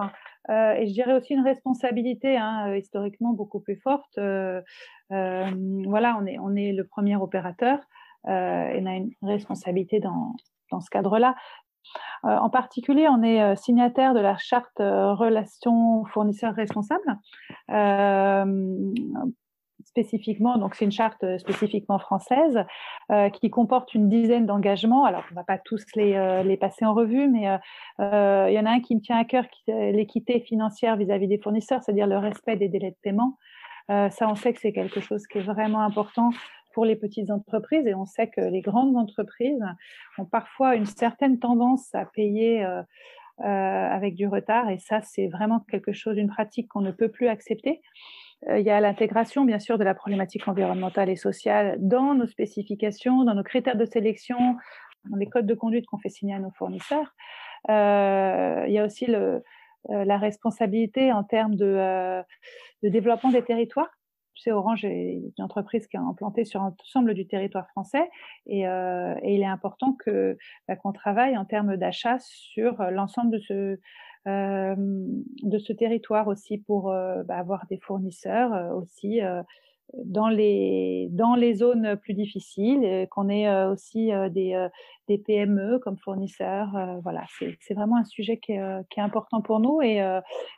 et 0.50 0.88
je 0.88 0.94
dirais 0.94 1.14
aussi 1.14 1.34
une 1.34 1.44
responsabilité 1.44 2.38
hein, 2.38 2.76
historiquement 2.76 3.34
beaucoup 3.34 3.60
plus 3.60 3.78
forte. 3.78 4.18
voilà, 5.10 6.18
on 6.20 6.56
est, 6.56 6.72
le 6.72 6.84
premier 6.84 7.16
opérateur 7.16 7.80
euh, 8.28 8.70
et 8.70 8.82
on 8.82 8.86
a 8.86 8.96
une 8.96 9.12
responsabilité 9.22 10.00
dans 10.00 10.36
ce 10.80 10.90
cadre-là. 10.90 11.36
Euh, 12.26 12.36
en 12.38 12.50
particulier, 12.50 13.08
on 13.08 13.24
est 13.24 13.42
euh, 13.42 13.56
signataire 13.56 14.14
de 14.14 14.20
la 14.20 14.38
charte 14.38 14.78
relations 14.80 16.06
fournisseurs 16.06 16.54
responsables. 16.54 17.18
spécifiquement, 19.86 20.58
donc 20.58 20.76
c'est 20.76 20.86
une 20.86 20.92
charte 20.92 21.26
spécifiquement 21.40 21.98
française 21.98 22.64
qui 23.34 23.50
comporte 23.50 23.96
une 23.96 24.08
dizaine 24.08 24.46
d'engagements. 24.46 25.04
Alors, 25.06 25.24
on 25.30 25.34
ne 25.34 25.36
va 25.36 25.44
pas 25.44 25.58
tous 25.58 25.84
les, 25.96 26.58
passer 26.60 26.86
en 26.86 26.94
revue, 26.94 27.28
mais 27.28 27.48
il 27.98 28.54
y 28.54 28.60
en 28.60 28.66
a 28.66 28.72
un 28.72 28.82
qui 28.82 28.96
me 28.96 29.02
tient 29.02 29.18
à 29.18 29.26
cœur, 29.26 29.46
l'équité 29.68 30.42
financière 30.42 30.96
vis-à-vis 30.96 31.26
-vis 31.26 31.30
des 31.30 31.40
fournisseurs, 31.40 31.82
c'est-à-dire 31.82 32.08
le 32.08 32.18
respect 32.18 32.56
des 32.56 32.70
délais 32.70 32.92
de 32.92 32.98
paiement. 33.02 33.38
ça, 33.88 34.30
on 34.30 34.36
sait 34.36 34.54
que 34.54 34.60
c'est 34.60 34.74
quelque 34.74 35.00
chose 35.00 35.26
qui 35.26 35.40
est 35.40 35.48
vraiment 35.54 35.82
important 35.82 36.30
pour 36.74 36.86
les 36.86 36.96
petites 36.96 37.32
entreprises 37.32 37.86
et 37.88 37.96
on 37.96 38.06
sait 38.06 38.28
que 38.28 38.42
les 38.42 38.62
grandes 38.62 38.96
entreprises 38.96 39.64
ont 40.18 40.26
parfois 40.26 40.76
une 40.76 40.86
certaine 40.86 41.40
tendance 41.40 41.94
à 41.94 42.06
payer 42.06 42.64
euh, 42.64 42.82
euh, 43.42 43.46
avec 43.46 44.16
du 44.16 44.28
retard 44.28 44.70
et 44.70 44.80
ça 44.80 45.02
c'est 45.02 45.28
vraiment 45.28 45.62
quelque 45.72 45.94
chose, 45.94 46.18
une 46.18 46.30
pratique 46.30 46.68
qu'on 46.68 46.82
ne 46.82 46.92
peut 46.92 47.10
plus 47.10 47.28
accepter. 47.28 47.82
Euh, 48.48 48.60
il 48.60 48.66
y 48.66 48.70
a 48.70 48.80
l'intégration 48.80 49.46
bien 49.46 49.60
sûr 49.60 49.78
de 49.78 49.84
la 49.84 49.94
problématique 49.94 50.48
environnementale 50.48 51.10
et 51.10 51.16
sociale 51.16 51.78
dans 51.80 52.14
nos 52.14 52.28
spécifications, 52.28 53.24
dans 53.24 53.36
nos 53.36 53.44
critères 53.44 53.78
de 53.78 53.86
sélection, 53.86 54.38
dans 55.10 55.18
les 55.18 55.28
codes 55.28 55.48
de 55.48 55.56
conduite 55.56 55.86
qu'on 55.88 56.00
fait 56.00 56.10
signer 56.10 56.36
à 56.36 56.40
nos 56.40 56.52
fournisseurs. 56.52 57.14
Il 57.68 58.72
y 58.72 58.80
a 58.80 58.86
aussi 58.86 59.08
la 59.88 60.18
responsabilité 60.18 61.12
en 61.12 61.24
termes 61.24 61.56
de 61.56 62.24
développement 62.84 63.32
des 63.32 63.44
territoires 63.44 63.99
Orange 64.48 64.86
est 64.86 65.22
une 65.38 65.44
entreprise 65.44 65.88
qui 65.88 65.98
est 65.98 66.00
implantée 66.00 66.46
sur 66.46 66.62
l'ensemble 66.62 67.14
du 67.14 67.28
territoire 67.28 67.68
français 67.70 68.10
et, 68.48 68.68
euh, 68.68 69.16
il 69.24 69.42
est 69.42 69.46
important 69.46 69.98
bah, 70.68 70.76
qu'on 70.76 70.92
travaille 70.92 71.38
en 71.38 71.46
termes 71.46 71.78
d'achat 71.78 72.18
sur 72.20 72.82
l'ensemble 72.92 73.32
de 73.32 73.40
ce 73.40 73.80
euh, 74.28 74.76
de 74.78 75.58
ce 75.60 75.72
territoire 75.72 76.28
aussi 76.28 76.58
pour 76.58 76.92
euh, 76.92 77.24
bah, 77.24 77.38
avoir 77.38 77.66
des 77.68 77.78
fournisseurs 77.78 78.54
euh, 78.54 78.74
aussi 78.74 79.22
dans 79.94 80.28
les 80.28 81.08
dans 81.12 81.36
les 81.36 81.56
zones 81.56 81.96
plus 81.96 82.14
difficiles, 82.14 83.08
qu'on 83.10 83.30
ait 83.30 83.50
aussi 83.66 84.12
des, 84.30 84.70
PME 85.08 85.80
comme 85.80 85.98
fournisseurs. 85.98 87.00
voilà, 87.02 87.24
c'est 87.62 87.74
vraiment 87.74 87.98
un 87.98 88.04
sujet 88.04 88.38
qui 88.38 88.52
est, 88.52 89.00
important 89.00 89.42
pour 89.42 89.60
nous 89.60 89.82
et, 89.82 89.98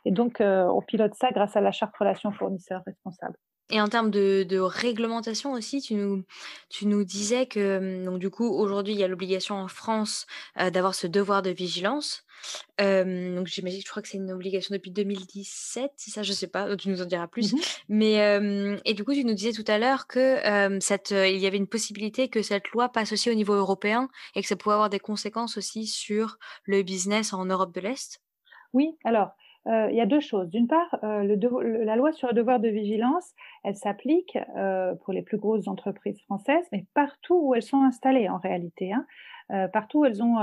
et 0.04 0.10
donc 0.10 0.40
on 0.40 0.82
pilote 0.82 1.14
ça 1.14 1.30
grâce 1.30 1.56
à 1.56 1.62
la 1.62 1.72
charte 1.72 1.96
relation 1.96 2.30
fournisseurs 2.30 2.82
responsables. 2.84 3.38
Et 3.72 3.80
en 3.80 3.88
termes 3.88 4.10
de, 4.10 4.44
de, 4.46 4.58
réglementation 4.58 5.52
aussi, 5.52 5.80
tu 5.80 5.94
nous, 5.94 6.24
tu 6.68 6.86
nous 6.86 7.04
disais 7.04 7.46
que 7.46 7.78
hum, 7.78 8.04
donc 8.04 8.18
du 8.18 8.28
coup 8.28 8.46
aujourd'hui 8.46 8.92
il 8.92 8.98
y 9.00 9.02
a 9.02 9.08
l'obligation 9.08 9.56
en 9.56 9.66
France 9.66 10.26
euh, 10.60 10.68
d'avoir 10.68 10.94
ce 10.94 11.06
devoir 11.06 11.40
de 11.40 11.50
vigilance. 11.50 12.24
Euh, 12.82 13.34
donc 13.34 13.46
j'imagine, 13.46 13.80
je 13.80 13.88
crois 13.88 14.02
que 14.02 14.08
c'est 14.08 14.18
une 14.18 14.30
obligation 14.30 14.74
depuis 14.74 14.90
2017, 14.90 15.90
c'est 15.96 16.10
ça, 16.10 16.22
je 16.22 16.32
sais 16.32 16.48
pas, 16.48 16.76
tu 16.76 16.90
nous 16.90 17.00
en 17.00 17.06
diras 17.06 17.28
plus. 17.28 17.54
Mmh 17.54 17.58
Mais 17.88 18.20
euh, 18.20 18.76
et 18.84 18.92
du 18.92 19.04
coup 19.04 19.14
tu 19.14 19.24
nous 19.24 19.32
disais 19.32 19.52
tout 19.52 19.64
à 19.66 19.78
l'heure 19.78 20.06
que 20.06 20.78
cette, 20.80 21.12
il 21.12 21.38
y 21.38 21.46
avait 21.46 21.56
une 21.56 21.66
possibilité 21.66 22.28
que 22.28 22.42
cette 22.42 22.68
loi 22.72 22.90
passe 22.90 23.12
aussi 23.12 23.30
au 23.30 23.34
niveau 23.34 23.54
européen 23.54 24.10
et 24.34 24.42
que 24.42 24.48
ça 24.48 24.56
pouvait 24.56 24.74
avoir 24.74 24.90
des 24.90 25.00
conséquences 25.00 25.56
aussi 25.56 25.86
sur 25.86 26.36
le 26.64 26.82
business 26.82 27.32
en 27.32 27.46
Europe 27.46 27.74
de 27.74 27.80
l'Est? 27.80 28.20
Oui, 28.74 28.90
alors 29.04 29.30
euh, 29.68 29.88
il 29.90 29.96
y 29.96 30.00
a 30.00 30.06
deux 30.06 30.20
choses. 30.20 30.48
D'une 30.48 30.66
part, 30.66 30.98
euh, 31.04 31.22
la 31.84 31.96
loi 31.96 32.12
sur 32.12 32.28
le 32.28 32.34
devoir 32.34 32.58
de 32.58 32.68
vigilance, 32.68 33.32
elle 33.62 33.76
s'applique 33.76 34.36
euh, 34.56 34.94
pour 35.04 35.12
les 35.12 35.22
plus 35.22 35.36
grosses 35.36 35.68
entreprises 35.68 36.20
françaises, 36.22 36.66
mais 36.72 36.86
partout 36.94 37.38
où 37.40 37.54
elles 37.54 37.62
sont 37.62 37.82
installées 37.82 38.28
en 38.28 38.38
réalité. 38.38 38.92
Hein. 38.92 39.06
partout 39.72 40.00
où 40.00 40.04
elles 40.04 40.22
ont 40.22 40.38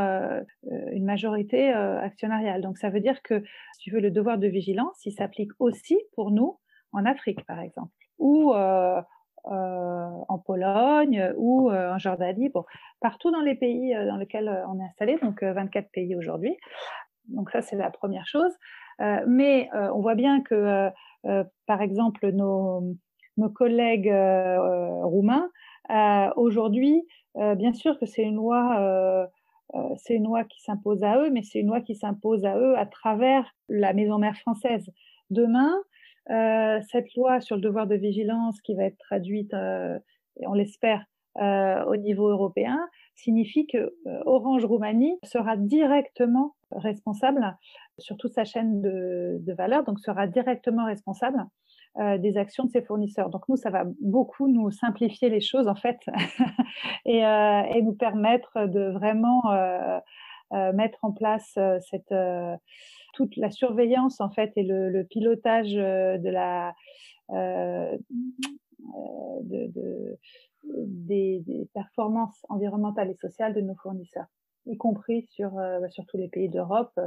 une 0.92 1.06
majorité 1.06 1.70
actionnariale. 1.72 2.62
Donc 2.62 2.78
ça 2.78 2.90
veut 2.90 3.00
dire 3.00 3.22
que, 3.24 3.44
si 3.74 3.80
tu 3.80 3.92
veux, 3.92 4.02
le 4.02 4.12
devoir 4.12 4.38
de 4.38 4.48
vigilance, 4.48 5.04
il 5.06 5.14
s'applique 5.14 5.52
aussi 5.58 5.98
pour 6.14 6.32
nous 6.32 6.60
en 6.92 7.06
Afrique, 7.06 7.44
par 7.46 7.60
exemple, 7.60 7.92
ou 8.20 8.54
en 8.54 10.40
Pologne, 10.46 11.34
ou 11.38 11.72
en 11.72 11.98
Jordanie, 11.98 12.50
bon, 12.50 12.66
partout 13.00 13.32
dans 13.32 13.42
les 13.42 13.56
pays 13.56 13.96
dans 13.96 14.18
lesquels 14.18 14.64
on 14.68 14.80
est 14.80 14.86
installé, 14.86 15.18
donc 15.24 15.42
24 15.42 15.90
pays 15.92 16.16
aujourd'hui. 16.16 16.56
Donc 17.30 17.50
ça, 17.52 17.62
c'est 17.62 17.78
la 17.78 17.90
première 17.90 18.28
chose. 18.28 18.54
Euh, 19.02 19.24
mais 19.28 19.70
euh, 19.74 19.92
on 19.94 20.02
voit 20.02 20.16
bien 20.16 20.42
que, 20.42 20.90
euh, 21.26 21.44
par 21.66 21.82
exemple, 21.82 22.32
nos, 22.32 22.96
collègues 23.56 24.14
roumains, 25.04 25.50
aujourd'hui, 26.36 27.08
bien 27.36 27.74
sûr 27.74 27.98
que 27.98 28.06
c'est 28.06 28.24
une 28.24 28.36
loi 28.36 29.30
c'est 29.98 30.16
une 30.16 30.26
loi 30.26 30.44
qui 30.44 30.62
s'impose 30.62 31.04
à 31.04 31.20
eux, 31.20 31.30
mais 31.30 31.44
c'est 31.44 31.60
une 31.60 31.68
loi 31.68 31.80
qui 31.80 31.96
s'impose 31.96 32.44
à 32.44 32.58
eux 32.58 32.78
à 32.78 32.86
travers 32.86 33.56
la 33.70 33.94
maison 33.94 34.18
mère 34.18 34.36
française. 34.36 34.92
Demain, 35.30 35.74
cette 36.92 37.16
loi 37.16 37.40
sur 37.40 37.56
le 37.56 37.62
devoir 37.62 37.88
de 37.88 37.96
vigilance 37.96 38.60
qui 38.62 38.76
va 38.76 38.84
être 38.84 38.98
traduite, 38.98 39.54
on 39.54 40.54
l'espère, 40.54 41.06
au 41.38 41.96
niveau 41.96 42.28
européen, 42.28 42.78
signifie 43.16 43.68
que 43.68 43.96
Orange 44.26 44.66
Roumanie 44.66 45.18
sera 45.24 45.56
directement 45.56 46.56
responsable 46.72 47.58
sur 47.98 48.18
toute 48.18 48.34
sa 48.34 48.46
chaîne 48.46 48.82
de, 48.82 49.54
valeur, 49.54 49.84
donc 49.84 50.00
sera 50.00 50.28
directement 50.28 50.86
responsable 50.86 51.44
euh, 51.98 52.18
des 52.18 52.38
actions 52.38 52.66
de 52.66 52.72
ses 52.72 52.82
fournisseurs. 52.82 53.30
Donc 53.30 53.48
nous, 53.50 53.56
ça 53.56 53.70
va 53.70 53.86
beaucoup 54.02 54.48
nous 54.48 54.72
simplifier 54.72 55.30
les 55.30 55.42
choses 55.42 55.68
en 55.68 55.76
fait 55.76 56.00
et, 57.06 57.26
euh, 57.26 57.62
et, 57.74 57.82
nous 57.82 57.94
permettre 57.94 58.68
de 58.68 58.92
vraiment 58.92 59.52
euh, 59.52 60.00
mettre 60.74 61.00
en 61.04 61.12
place 61.12 61.58
toute 63.14 63.36
la 63.36 63.52
surveillance 63.52 64.22
en 64.22 64.30
fait 64.30 64.52
et 64.56 64.64
le, 64.64 65.04
pilotage 65.04 65.74
de 65.74 66.30
la 66.30 66.74
de, 67.30 68.00
de 69.44 70.18
des, 70.64 71.42
des, 71.46 71.68
performances 71.74 72.46
environnementales 72.50 73.10
et 73.10 73.16
sociales 73.16 73.54
de 73.54 73.62
nos 73.62 73.76
fournisseurs, 73.76 74.28
y 74.66 74.78
compris 74.78 75.28
sur, 75.32 75.52
sur 75.90 76.06
tous 76.06 76.18
les 76.18 76.28
pays 76.28 76.50
d'Europe. 76.50 76.98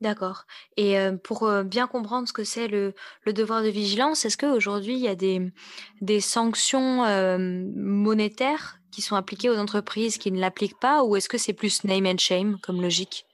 D'accord. 0.00 0.44
Et 0.76 0.96
pour 1.24 1.50
bien 1.64 1.86
comprendre 1.86 2.28
ce 2.28 2.32
que 2.32 2.44
c'est 2.44 2.68
le, 2.68 2.94
le, 3.24 3.32
devoir 3.32 3.62
de 3.62 3.68
vigilance, 3.68 4.24
est-ce 4.24 4.36
qu'aujourd'hui, 4.36 4.94
il 4.94 5.00
y 5.00 5.08
a 5.08 5.16
des, 5.16 5.52
des 6.00 6.20
sanctions 6.20 7.04
monétaires 7.38 8.78
qui 8.92 9.02
sont 9.02 9.16
appliquées 9.16 9.50
aux 9.50 9.58
entreprises 9.58 10.18
qui 10.18 10.30
ne 10.30 10.40
l'appliquent 10.40 10.78
pas, 10.78 11.04
ou 11.04 11.16
est-ce 11.16 11.28
que 11.28 11.38
c'est 11.38 11.52
plus 11.52 11.84
name 11.84 12.06
and 12.06 12.18
shame 12.18 12.58
comme 12.62 12.80
logique? 12.80 13.26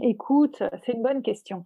Écoute, 0.00 0.62
c'est 0.84 0.92
une 0.92 1.02
bonne 1.02 1.22
question. 1.22 1.64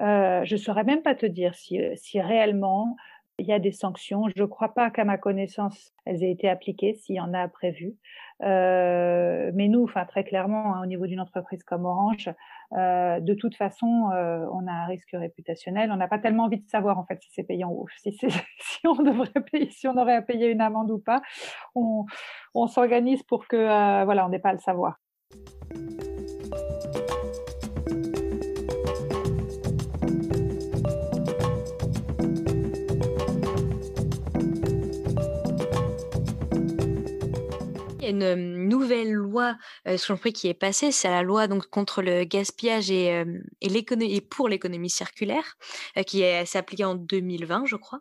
Euh, 0.00 0.44
je 0.44 0.54
ne 0.54 0.60
saurais 0.60 0.84
même 0.84 1.02
pas 1.02 1.14
te 1.14 1.26
dire 1.26 1.54
si, 1.54 1.78
si 1.96 2.20
réellement 2.20 2.96
il 3.40 3.46
y 3.46 3.52
a 3.52 3.58
des 3.58 3.72
sanctions. 3.72 4.28
Je 4.34 4.42
ne 4.42 4.46
crois 4.46 4.74
pas 4.74 4.90
qu'à 4.90 5.04
ma 5.04 5.18
connaissance, 5.18 5.92
elles 6.04 6.22
aient 6.22 6.30
été 6.30 6.48
appliquées, 6.48 6.94
s'il 6.94 7.16
y 7.16 7.20
en 7.20 7.32
a 7.34 7.48
prévu. 7.48 7.96
Euh, 8.42 9.50
mais 9.54 9.68
nous, 9.68 9.84
enfin 9.84 10.04
très 10.04 10.24
clairement, 10.24 10.74
hein, 10.74 10.82
au 10.82 10.86
niveau 10.86 11.06
d'une 11.06 11.20
entreprise 11.20 11.62
comme 11.62 11.84
Orange, 11.84 12.30
euh, 12.72 13.20
de 13.20 13.34
toute 13.34 13.56
façon, 13.56 14.10
euh, 14.14 14.46
on 14.52 14.66
a 14.66 14.72
un 14.72 14.86
risque 14.86 15.10
réputationnel. 15.12 15.90
On 15.90 15.96
n'a 15.96 16.08
pas 16.08 16.18
tellement 16.18 16.44
envie 16.44 16.60
de 16.60 16.68
savoir 16.68 16.98
en 16.98 17.04
fait 17.04 17.20
si 17.22 17.30
c'est 17.32 17.42
payant 17.42 17.70
ou 17.70 17.86
si, 17.98 18.12
si, 18.60 18.86
on 18.86 19.02
devrait 19.02 19.42
payer, 19.50 19.70
si 19.70 19.88
on 19.88 19.96
aurait 19.96 20.16
à 20.16 20.22
payer 20.22 20.48
une 20.48 20.60
amende 20.60 20.90
ou 20.90 20.98
pas. 20.98 21.20
On, 21.74 22.04
on 22.54 22.66
s'organise 22.66 23.22
pour 23.24 23.48
que 23.48 23.56
euh, 23.56 24.04
voilà, 24.04 24.26
on 24.26 24.28
n'ait 24.28 24.38
pas 24.38 24.50
à 24.50 24.54
le 24.54 24.58
savoir. 24.58 24.98
Une 38.10 38.68
nouvelle 38.68 39.12
loi, 39.12 39.56
euh, 39.88 39.96
qui 40.34 40.48
est 40.48 40.54
passée, 40.54 40.92
c'est 40.92 41.08
la 41.08 41.22
loi 41.22 41.48
donc 41.48 41.66
contre 41.66 42.02
le 42.02 42.24
gaspillage 42.24 42.90
et, 42.90 43.24
pour 44.28 44.48
l'économie 44.48 44.90
circulaire, 44.90 45.56
qui 46.06 46.18
s'est 46.18 46.58
appliquée 46.58 46.84
en 46.84 46.94
2020, 46.94 47.64
je 47.66 47.76
crois. 47.76 48.00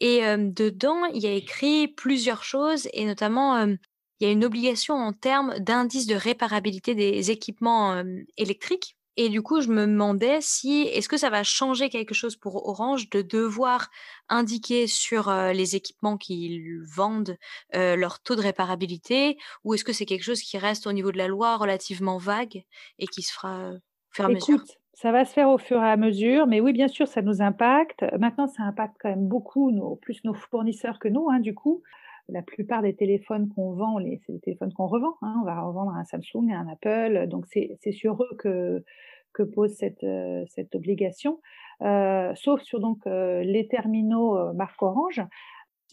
Et 0.00 0.20
dedans, 0.36 1.04
il 1.06 1.22
y 1.22 1.26
a 1.26 1.32
écrit 1.32 1.88
plusieurs 1.88 2.44
choses, 2.44 2.88
et 2.92 3.06
notamment, 3.06 3.64
il 3.64 3.78
y 4.20 4.26
a 4.26 4.30
une 4.30 4.44
obligation 4.44 4.94
en 4.94 5.12
termes 5.12 5.58
d'indice 5.58 6.06
de 6.06 6.14
réparabilité 6.14 6.94
des 6.94 7.30
équipements 7.30 8.02
électriques. 8.36 8.96
Et 9.22 9.28
du 9.28 9.42
coup, 9.42 9.60
je 9.60 9.68
me 9.68 9.84
demandais 9.84 10.38
si, 10.40 10.88
est-ce 10.94 11.06
que 11.06 11.18
ça 11.18 11.28
va 11.28 11.42
changer 11.42 11.90
quelque 11.90 12.14
chose 12.14 12.36
pour 12.36 12.66
Orange 12.66 13.10
de 13.10 13.20
devoir 13.20 13.90
indiquer 14.30 14.86
sur 14.86 15.30
les 15.52 15.76
équipements 15.76 16.16
qu'ils 16.16 16.80
vendent 16.96 17.36
leur 17.74 18.22
taux 18.22 18.34
de 18.34 18.40
réparabilité, 18.40 19.36
ou 19.62 19.74
est-ce 19.74 19.84
que 19.84 19.92
c'est 19.92 20.06
quelque 20.06 20.22
chose 20.22 20.40
qui 20.40 20.56
reste 20.56 20.86
au 20.86 20.92
niveau 20.92 21.12
de 21.12 21.18
la 21.18 21.28
loi 21.28 21.58
relativement 21.58 22.16
vague 22.16 22.64
et 22.98 23.06
qui 23.08 23.20
se 23.20 23.34
fera 23.34 23.72
au 23.72 23.78
fur 24.10 24.24
et 24.24 24.28
à 24.28 24.30
mesure? 24.30 24.64
Ça 24.94 25.12
va 25.12 25.26
se 25.26 25.34
faire 25.34 25.50
au 25.50 25.58
fur 25.58 25.82
et 25.82 25.90
à 25.90 25.98
mesure, 25.98 26.46
mais 26.46 26.62
oui, 26.62 26.72
bien 26.72 26.88
sûr, 26.88 27.06
ça 27.06 27.20
nous 27.20 27.42
impacte. 27.42 28.06
Maintenant, 28.18 28.46
ça 28.46 28.62
impacte 28.62 28.96
quand 29.02 29.10
même 29.10 29.28
beaucoup, 29.28 29.70
plus 30.00 30.24
nos 30.24 30.32
fournisseurs 30.32 30.98
que 30.98 31.08
nous, 31.08 31.28
hein, 31.28 31.40
du 31.40 31.54
coup 31.54 31.82
la 32.32 32.42
plupart 32.42 32.80
des 32.80 32.94
téléphones 32.94 33.48
qu'on 33.48 33.72
vend, 33.72 33.98
c'est 34.24 34.32
des 34.32 34.38
téléphones 34.38 34.72
qu'on 34.72 34.86
revend. 34.86 35.16
Hein. 35.20 35.34
On 35.42 35.44
va 35.44 35.60
revendre 35.60 35.90
un 35.90 36.04
Samsung 36.04 36.52
un 36.52 36.68
Apple. 36.68 37.26
Donc, 37.26 37.44
c'est 37.46 37.92
sur 37.92 38.22
eux 38.22 38.36
que, 38.38 38.84
que 39.32 39.42
pose 39.42 39.72
cette, 39.74 40.04
euh, 40.04 40.44
cette 40.48 40.74
obligation, 40.74 41.40
euh, 41.82 42.34
sauf 42.34 42.60
sur 42.62 42.80
donc 42.80 43.06
euh, 43.06 43.42
les 43.42 43.66
terminaux 43.68 44.52
marque 44.54 44.82
Orange. 44.82 45.22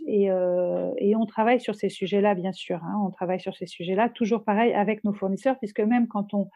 Et, 0.05 0.29
euh, 0.29 0.91
et, 0.97 1.15
on 1.15 1.25
travaille 1.25 1.59
sur 1.59 1.73
ces 1.73 1.89
sujets-là, 1.89 2.35
bien 2.35 2.51
sûr. 2.51 2.83
Hein. 2.83 3.01
on 3.03 3.09
travaille 3.09 3.39
sur 3.39 3.55
ces 3.55 3.65
sujets-là, 3.65 4.09
toujours 4.09 4.43
pareil 4.43 4.71
avec 4.73 5.03
nos 5.03 5.13
fournisseurs, 5.13 5.57
puisque 5.57 5.79
même 5.79 6.07
quand 6.07 6.33
on 6.33 6.49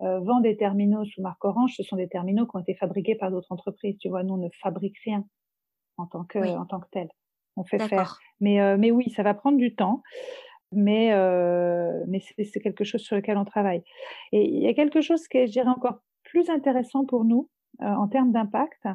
vend 0.00 0.40
des 0.40 0.56
terminaux 0.56 1.04
sous 1.04 1.22
marque 1.22 1.44
Orange, 1.44 1.74
ce 1.76 1.82
sont 1.82 1.96
des 1.96 2.08
terminaux 2.08 2.46
qui 2.46 2.56
ont 2.56 2.60
été 2.60 2.74
fabriqués 2.74 3.14
par 3.14 3.30
d'autres 3.30 3.50
entreprises. 3.50 3.96
Tu 3.98 4.08
vois, 4.08 4.22
nous, 4.22 4.34
on 4.34 4.38
ne 4.38 4.48
fabrique 4.62 4.98
rien 5.04 5.24
en 5.96 6.06
tant 6.06 6.24
que, 6.24 6.38
en 6.38 6.66
tant 6.66 6.78
que 6.80 6.88
tel. 6.90 7.08
on 7.56 7.64
fait 7.64 7.78
faire. 7.78 8.18
Mais, 8.40 8.76
mais 8.76 8.90
oui, 8.90 9.10
ça 9.10 9.22
va 9.22 9.34
prendre 9.34 9.56
du 9.56 9.74
temps 9.74 10.02
mais, 10.72 11.10
mais 12.06 12.20
c'est 12.20 12.60
quelque 12.60 12.84
chose 12.84 13.00
sur 13.00 13.16
lequel 13.16 13.38
on 13.38 13.44
travaille. 13.44 13.82
Et 14.32 14.44
il 14.44 14.62
y 14.62 14.68
a 14.68 14.74
quelque 14.74 15.00
chose 15.00 15.26
qui 15.26 15.38
est, 15.38 15.46
je 15.46 15.52
dirais, 15.52 15.68
encore 15.68 16.00
plus 16.34 16.50
intéressant 16.50 17.04
pour 17.04 17.24
nous, 17.24 17.48
euh, 17.80 17.86
en 17.86 18.08
termes 18.08 18.32
d'impact, 18.32 18.86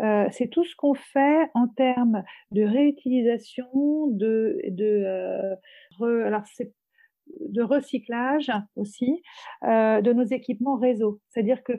euh, 0.00 0.26
c'est 0.32 0.48
tout 0.48 0.64
ce 0.64 0.74
qu'on 0.74 0.94
fait 0.94 1.48
en 1.54 1.68
termes 1.68 2.24
de 2.50 2.62
réutilisation, 2.62 4.08
de, 4.08 4.60
de, 4.68 5.04
euh, 5.06 5.54
recyclage 7.62 8.50
aussi 8.74 9.22
de 9.62 10.12
nos 10.12 10.24
équipements 10.24 10.76
réseau. 10.76 11.20
C'est-à-dire 11.28 11.62
que 11.62 11.74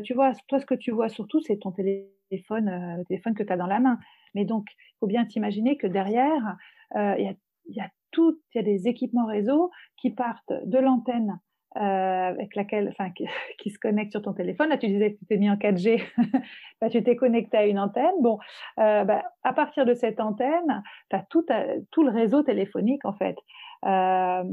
tu 0.00 0.12
vois, 0.12 0.32
toi, 0.48 0.58
ce 0.58 0.66
que 0.66 0.74
tu 0.74 0.90
vois 0.90 1.08
surtout, 1.08 1.40
c'est 1.40 1.58
ton 1.58 1.70
téléphone, 1.70 2.96
le 2.98 3.04
téléphone 3.04 3.34
que 3.34 3.44
tu 3.44 3.52
as 3.52 3.56
dans 3.56 3.68
la 3.68 3.78
main. 3.78 3.98
Mais 4.34 4.44
donc, 4.44 4.66
il 4.72 4.98
faut 4.98 5.06
bien 5.06 5.24
t'imaginer 5.24 5.76
que 5.76 5.86
derrière, 5.86 6.56
il 6.96 7.24
y 7.24 7.28
a, 7.28 7.34
y 7.68 7.80
a 7.80 7.88
tout, 8.10 8.40
il 8.52 8.58
y 8.58 8.60
a 8.60 8.64
des 8.64 8.88
équipements 8.88 9.26
réseau 9.26 9.70
qui 9.96 10.10
partent 10.10 10.52
de 10.64 10.78
l'antenne 10.78 11.38
euh, 11.76 11.80
avec 11.80 12.56
laquelle, 12.56 12.88
enfin, 12.88 13.10
qui, 13.58 13.70
se 13.70 13.78
connecte 13.78 14.12
sur 14.12 14.22
ton 14.22 14.32
téléphone. 14.32 14.70
Là, 14.70 14.78
tu 14.78 14.86
disais 14.86 15.12
que 15.12 15.18
tu 15.18 15.26
t'es 15.26 15.36
mis 15.36 15.50
en 15.50 15.56
4G, 15.56 16.02
bah, 16.80 16.88
tu 16.88 17.02
t'es 17.02 17.14
connecté 17.14 17.56
à 17.58 17.66
une 17.66 17.78
antenne. 17.78 18.14
Bon, 18.20 18.38
euh, 18.78 19.04
bah, 19.04 19.22
à 19.42 19.52
partir 19.52 19.84
de 19.84 19.94
cette 19.94 20.18
antenne, 20.20 20.82
tu 21.10 21.16
as 21.16 21.24
tout, 21.28 21.44
tout, 21.90 22.02
le 22.02 22.10
réseau 22.10 22.42
téléphonique, 22.42 23.04
en 23.04 23.12
fait. 23.12 23.36
Euh, 23.84 24.44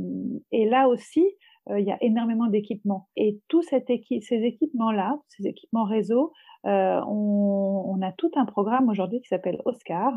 et 0.51 0.65
là 0.65 0.88
aussi, 0.88 1.25
il 1.69 1.84
y 1.84 1.91
a 1.91 1.97
énormément 2.01 2.47
d'équipements. 2.47 3.08
Et 3.15 3.39
tous 3.47 3.63
ces 3.63 3.84
équipements-là, 4.30 5.17
ces 5.30 5.47
équipements 5.47 5.86
réseau, 5.86 6.32
euh, 6.65 6.99
on, 7.08 8.01
a 8.01 8.12
tout 8.12 8.32
un 8.36 8.45
programme 8.45 8.89
aujourd'hui 8.89 9.21
qui 9.21 9.28
s'appelle 9.28 9.62
Oscar 9.65 10.12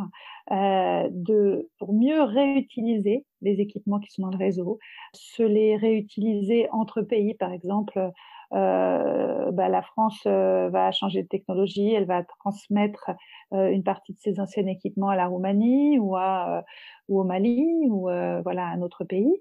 euh, 0.51 1.09
de, 1.11 1.69
pour 1.79 1.93
mieux 1.93 2.23
réutiliser 2.23 3.25
les 3.43 3.61
équipements 3.61 4.01
qui 4.01 4.11
sont 4.11 4.23
dans 4.23 4.31
le 4.31 4.37
réseau, 4.37 4.79
se 5.13 5.43
les 5.43 5.77
réutiliser 5.77 6.69
entre 6.71 7.03
pays, 7.03 7.35
par 7.35 7.53
exemple. 7.53 8.11
Euh, 8.55 9.51
bah, 9.53 9.69
la 9.69 9.83
France 9.83 10.27
va 10.27 10.91
changer 10.91 11.23
de 11.23 11.29
technologie, 11.29 11.93
elle 11.93 12.07
va 12.07 12.25
transmettre 12.25 13.11
une 13.53 13.83
partie 13.83 14.15
de 14.15 14.19
ses 14.19 14.41
anciens 14.41 14.67
équipements 14.67 15.11
à 15.11 15.17
la 15.17 15.27
Roumanie 15.27 15.99
ou, 15.99 16.17
à, 16.17 16.65
ou 17.09 17.21
au 17.21 17.25
Mali 17.25 17.67
ou 17.89 18.09
voilà 18.43 18.67
à 18.67 18.71
un 18.71 18.81
autre 18.81 19.05
pays. 19.05 19.33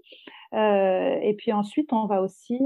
Et 0.53 1.35
puis 1.37 1.51
ensuite, 1.51 1.91
on 1.93 2.05
va 2.05 2.21
aussi 2.21 2.59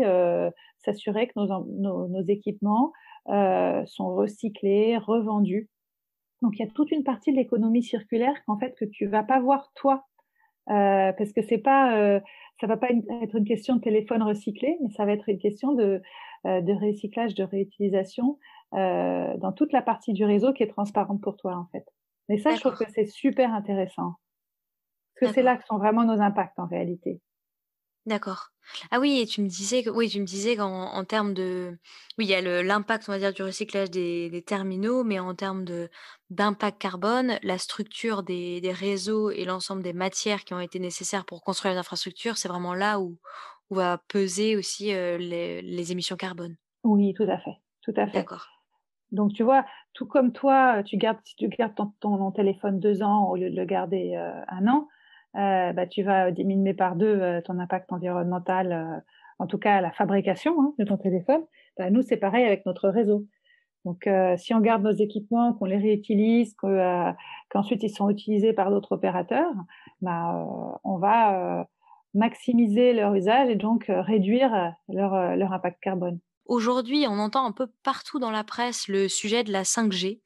s'assurer 0.77 1.27
que 1.27 1.33
nos, 1.35 2.07
nos 2.07 2.23
équipements 2.27 2.91
euh, 3.29 3.85
sont 3.85 4.15
recyclés, 4.15 4.97
revendus. 4.97 5.69
Donc 6.41 6.53
il 6.57 6.65
y 6.65 6.67
a 6.67 6.71
toute 6.71 6.89
une 6.89 7.03
partie 7.03 7.31
de 7.31 7.37
l'économie 7.37 7.83
circulaire 7.83 8.33
qu'en 8.45 8.57
fait 8.57 8.73
que 8.75 8.85
tu 8.85 9.05
vas 9.05 9.21
pas 9.21 9.39
voir 9.39 9.71
toi, 9.75 10.07
euh, 10.69 11.13
parce 11.13 11.31
que 11.31 11.43
c'est 11.43 11.59
pas, 11.59 11.95
euh, 11.99 12.19
ça 12.59 12.65
va 12.65 12.77
pas 12.77 12.87
être 12.89 13.35
une 13.35 13.45
question 13.45 13.75
de 13.75 13.81
téléphone 13.81 14.23
recyclé, 14.23 14.75
mais 14.81 14.89
ça 14.89 15.05
va 15.05 15.11
être 15.11 15.29
une 15.29 15.37
question 15.37 15.73
de, 15.73 16.01
de 16.45 16.73
recyclage, 16.73 17.35
de 17.35 17.43
réutilisation 17.43 18.39
dans 18.71 19.53
toute 19.55 19.71
la 19.71 19.83
partie 19.83 20.13
du 20.13 20.25
réseau 20.25 20.51
qui 20.51 20.63
est 20.63 20.67
transparente 20.67 21.21
pour 21.21 21.37
toi 21.37 21.55
en 21.55 21.67
fait. 21.71 21.85
Mais 22.27 22.39
ça, 22.39 22.55
je 22.55 22.59
trouve 22.59 22.75
que 22.75 22.89
c'est 22.89 23.05
super 23.05 23.53
intéressant, 23.53 24.13
parce 25.19 25.31
que 25.31 25.35
c'est 25.35 25.43
là 25.43 25.57
que 25.57 25.65
sont 25.65 25.77
vraiment 25.77 26.05
nos 26.05 26.21
impacts 26.21 26.57
en 26.57 26.65
réalité. 26.65 27.21
D'accord. 28.07 28.47
Ah 28.89 28.99
oui 28.99 29.19
et 29.19 29.27
tu 29.27 29.41
me 29.41 29.47
disais 29.47 29.83
que 29.83 29.89
oui, 29.89 30.09
tu 30.09 30.19
me 30.19 30.25
disais 30.25 30.55
qu'en 30.55 30.85
en 30.93 31.03
termes 31.05 31.33
de 31.33 31.77
oui, 32.17 32.25
il 32.25 32.29
y 32.29 32.33
a 32.35 32.63
l'impact, 32.63 33.07
on 33.07 33.11
va 33.11 33.19
dire, 33.19 33.33
du 33.33 33.43
recyclage 33.43 33.91
des 33.91 34.43
terminaux, 34.45 35.03
mais 35.03 35.19
en 35.19 35.35
termes 35.35 35.65
de 35.65 35.89
d'impact 36.29 36.79
carbone, 36.81 37.37
la 37.43 37.57
structure 37.59 38.23
des 38.23 38.59
des 38.61 38.71
réseaux 38.71 39.29
et 39.29 39.45
l'ensemble 39.45 39.83
des 39.83 39.93
matières 39.93 40.45
qui 40.45 40.53
ont 40.53 40.59
été 40.59 40.79
nécessaires 40.79 41.25
pour 41.25 41.43
construire 41.43 41.73
les 41.73 41.79
infrastructures, 41.79 42.37
c'est 42.37 42.47
vraiment 42.47 42.73
là 42.73 42.99
où 42.99 43.19
où 43.69 43.75
va 43.75 43.99
peser 44.07 44.55
aussi, 44.55 44.85
les 44.87 45.61
les 45.61 45.91
émissions 45.91 46.15
carbone? 46.15 46.55
Oui, 46.83 47.13
tout 47.13 47.23
à 47.23 47.37
fait, 47.37 47.57
tout 47.81 47.93
à 47.95 48.07
fait. 48.07 48.29
D'accord. 48.29 48.47
Donc 49.11 49.33
tu 49.33 49.43
vois, 49.43 49.65
tout 49.93 50.07
comme 50.07 50.33
toi, 50.33 50.83
tu 50.83 50.97
gardes 50.97 51.19
si 51.25 51.35
tu 51.35 51.49
gardes 51.49 51.75
ton 51.75 51.93
ton 52.01 52.31
téléphone 52.31 52.79
deux 52.79 53.03
ans 53.03 53.29
au 53.29 53.37
lieu 53.37 53.49
de 53.51 53.55
le 53.57 53.65
garder, 53.65 54.15
un 54.15 54.67
an, 54.67 54.87
euh, 55.37 55.71
bah, 55.73 55.87
tu 55.87 56.03
vas 56.03 56.31
diminuer 56.31 56.73
par 56.73 56.95
deux 56.95 57.19
euh, 57.21 57.41
ton 57.41 57.57
impact 57.59 57.91
environnemental, 57.93 58.71
euh, 58.73 58.99
en 59.39 59.47
tout 59.47 59.57
cas 59.57 59.79
la 59.79 59.91
fabrication 59.91 60.53
hein, 60.61 60.73
de 60.77 60.83
ton 60.83 60.97
téléphone. 60.97 61.41
Bah, 61.77 61.89
nous, 61.89 62.01
c'est 62.01 62.17
pareil 62.17 62.45
avec 62.45 62.65
notre 62.65 62.89
réseau. 62.89 63.25
Donc, 63.83 64.07
si 64.37 64.53
on 64.53 64.59
garde 64.59 64.83
nos 64.83 64.91
équipements, 64.91 65.53
qu'on 65.53 65.65
les 65.65 65.77
réutilise, 65.77 66.55
qu'ensuite 67.49 67.81
ils 67.81 67.89
sont 67.89 68.11
utilisés 68.11 68.53
par 68.53 68.69
d'autres 68.69 68.91
opérateurs, 68.91 69.51
bah, 70.01 70.47
on 70.83 70.97
va 70.99 71.67
maximiser 72.13 72.93
leur 72.93 73.15
usage 73.15 73.49
et 73.49 73.55
donc 73.55 73.85
réduire 73.87 74.75
leur, 74.87 75.35
leur 75.35 75.51
impact 75.51 75.79
carbone. 75.81 76.19
Aujourd'hui, 76.45 77.05
on 77.07 77.19
entend 77.19 77.45
un 77.45 77.51
peu 77.51 77.67
partout 77.83 78.19
dans 78.19 78.31
la 78.31 78.43
presse 78.43 78.87
le 78.87 79.07
sujet 79.07 79.43
de 79.43 79.51
la 79.53 79.63
5G 79.63 80.19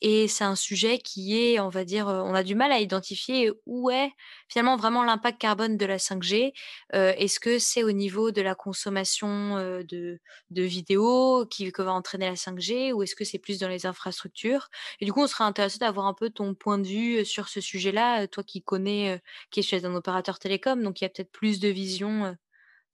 et 0.00 0.28
c'est 0.28 0.44
un 0.44 0.54
sujet 0.54 0.98
qui 0.98 1.36
est, 1.36 1.58
on 1.60 1.70
va 1.70 1.84
dire, 1.84 2.06
on 2.06 2.34
a 2.34 2.42
du 2.44 2.54
mal 2.54 2.70
à 2.72 2.78
identifier 2.78 3.50
où 3.66 3.90
est 3.90 4.12
finalement 4.48 4.76
vraiment 4.76 5.02
l'impact 5.02 5.40
carbone 5.40 5.76
de 5.76 5.86
la 5.86 5.98
5G. 5.98 6.52
Est-ce 6.92 7.40
que 7.40 7.58
c'est 7.58 7.82
au 7.82 7.90
niveau 7.92 8.30
de 8.30 8.42
la 8.42 8.54
consommation 8.54 9.56
de, 9.58 10.20
de 10.50 10.62
vidéos 10.62 11.46
qui, 11.46 11.70
va 11.76 11.92
entraîner 11.92 12.28
la 12.28 12.36
5G 12.36 12.92
ou 12.92 13.02
est-ce 13.02 13.16
que 13.16 13.24
c'est 13.24 13.38
plus 13.38 13.58
dans 13.58 13.68
les 13.68 13.86
infrastructures? 13.86 14.68
Et 15.00 15.04
du 15.04 15.12
coup, 15.12 15.22
on 15.22 15.26
serait 15.26 15.44
intéressé 15.44 15.78
d'avoir 15.78 16.06
un 16.06 16.14
peu 16.14 16.30
ton 16.30 16.54
point 16.54 16.78
de 16.78 16.86
vue 16.86 17.24
sur 17.24 17.48
ce 17.48 17.60
sujet-là, 17.60 18.28
toi 18.28 18.44
qui 18.44 18.62
connais, 18.62 19.20
qui 19.50 19.60
es 19.60 19.62
chez 19.62 19.84
un 19.84 19.94
opérateur 19.94 20.38
télécom, 20.38 20.82
donc 20.82 21.00
il 21.00 21.04
y 21.04 21.06
a 21.06 21.10
peut-être 21.10 21.32
plus 21.32 21.60
de 21.60 21.68
vision 21.68 22.36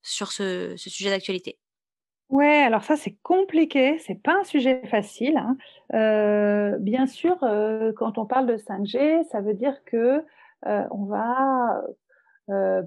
sur 0.01 0.31
ce 0.31 0.75
sujet 0.77 1.09
d'actualité. 1.09 1.59
Ouais, 2.29 2.45
alors 2.63 2.83
ça, 2.83 2.95
c'est 2.95 3.17
compliqué, 3.23 3.97
c'est 3.99 4.21
pas 4.21 4.35
un 4.41 4.43
sujet 4.43 4.85
facile, 4.87 5.35
hein. 5.37 5.57
Euh, 5.95 6.77
bien 6.77 7.07
sûr, 7.07 7.43
euh, 7.43 7.91
quand 7.95 8.19
on 8.19 8.27
parle 8.27 8.45
de 8.45 8.55
5G, 8.57 9.23
ça 9.31 9.41
veut 9.41 9.55
dire 9.55 9.83
que, 9.85 10.23
euh, 10.67 10.83
on 10.91 11.05
va, 11.05 11.81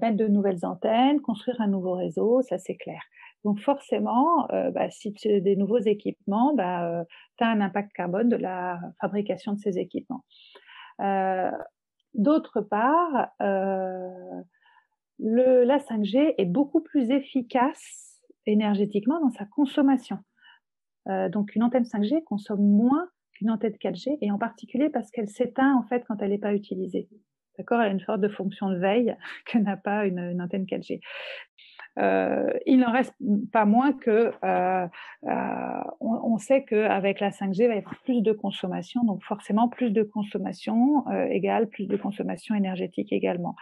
mettre 0.01 0.17
de 0.17 0.27
nouvelles 0.27 0.65
antennes, 0.65 1.21
construire 1.21 1.61
un 1.61 1.67
nouveau 1.67 1.93
réseau, 1.93 2.41
ça 2.41 2.57
c'est 2.57 2.75
clair. 2.75 3.01
Donc 3.45 3.59
forcément, 3.61 4.47
bah, 4.73 4.89
si 4.91 5.13
tu 5.13 5.29
as 5.31 5.39
des 5.39 5.55
nouveaux 5.55 5.79
équipements, 5.79 6.53
bah, 6.53 7.05
tu 7.37 7.43
as 7.45 7.47
un 7.49 7.61
impact 7.61 7.93
carbone 7.93 8.27
de 8.29 8.35
la 8.35 8.79
fabrication 9.01 9.53
de 9.53 9.59
ces 9.59 9.79
équipements. 9.79 10.23
d'autre 12.13 12.61
part, 12.61 13.29
le 15.19 15.63
la 15.63 15.79
5G 15.79 16.35
est 16.37 16.45
beaucoup 16.45 16.81
plus 16.81 17.09
efficace 17.11 18.02
énergétiquement 18.45 19.19
dans 19.19 19.31
sa 19.31 19.45
consommation. 19.45 20.19
Euh, 21.09 21.29
donc 21.29 21.55
une 21.55 21.63
antenne 21.63 21.83
5G 21.83 22.23
consomme 22.23 22.61
moins 22.61 23.07
qu'une 23.33 23.49
antenne 23.49 23.73
4G 23.73 24.17
et 24.21 24.31
en 24.31 24.37
particulier 24.37 24.89
parce 24.89 25.11
qu'elle 25.11 25.27
s'éteint 25.27 25.75
en 25.75 25.83
fait 25.83 26.03
quand 26.07 26.21
elle 26.21 26.29
n'est 26.29 26.37
pas 26.37 26.53
utilisée. 26.53 27.09
D'accord? 27.57 27.81
Elle 27.81 27.89
a 27.89 27.91
une 27.91 27.99
sorte 27.99 28.21
de 28.21 28.29
fonction 28.29 28.69
de 28.69 28.77
veille 28.77 29.15
que 29.45 29.57
n'a 29.57 29.77
pas 29.77 30.05
une, 30.05 30.41
antenne 30.41 30.65
4G. 30.65 31.01
Euh, 31.99 32.51
il 32.65 32.79
n'en 32.79 32.91
reste 32.91 33.13
pas 33.51 33.65
moins 33.65 33.93
que 33.93 34.31
euh, 34.43 34.87
on, 35.99 36.37
sait 36.39 36.63
qu'avec 36.63 37.19
la 37.19 37.29
5G, 37.29 37.65
il 37.65 37.67
va 37.67 37.75
y 37.75 37.77
avoir 37.77 37.99
plus 38.01 38.23
de 38.23 38.31
consommation, 38.31 39.03
donc 39.03 39.23
forcément 39.23 39.69
plus 39.69 39.91
de 39.91 40.01
consommation 40.01 41.05
égale 41.29 41.69
plus 41.69 41.85
de 41.85 41.95
consommation 41.95 42.55
énergétique 42.55 43.13
également. 43.13 43.55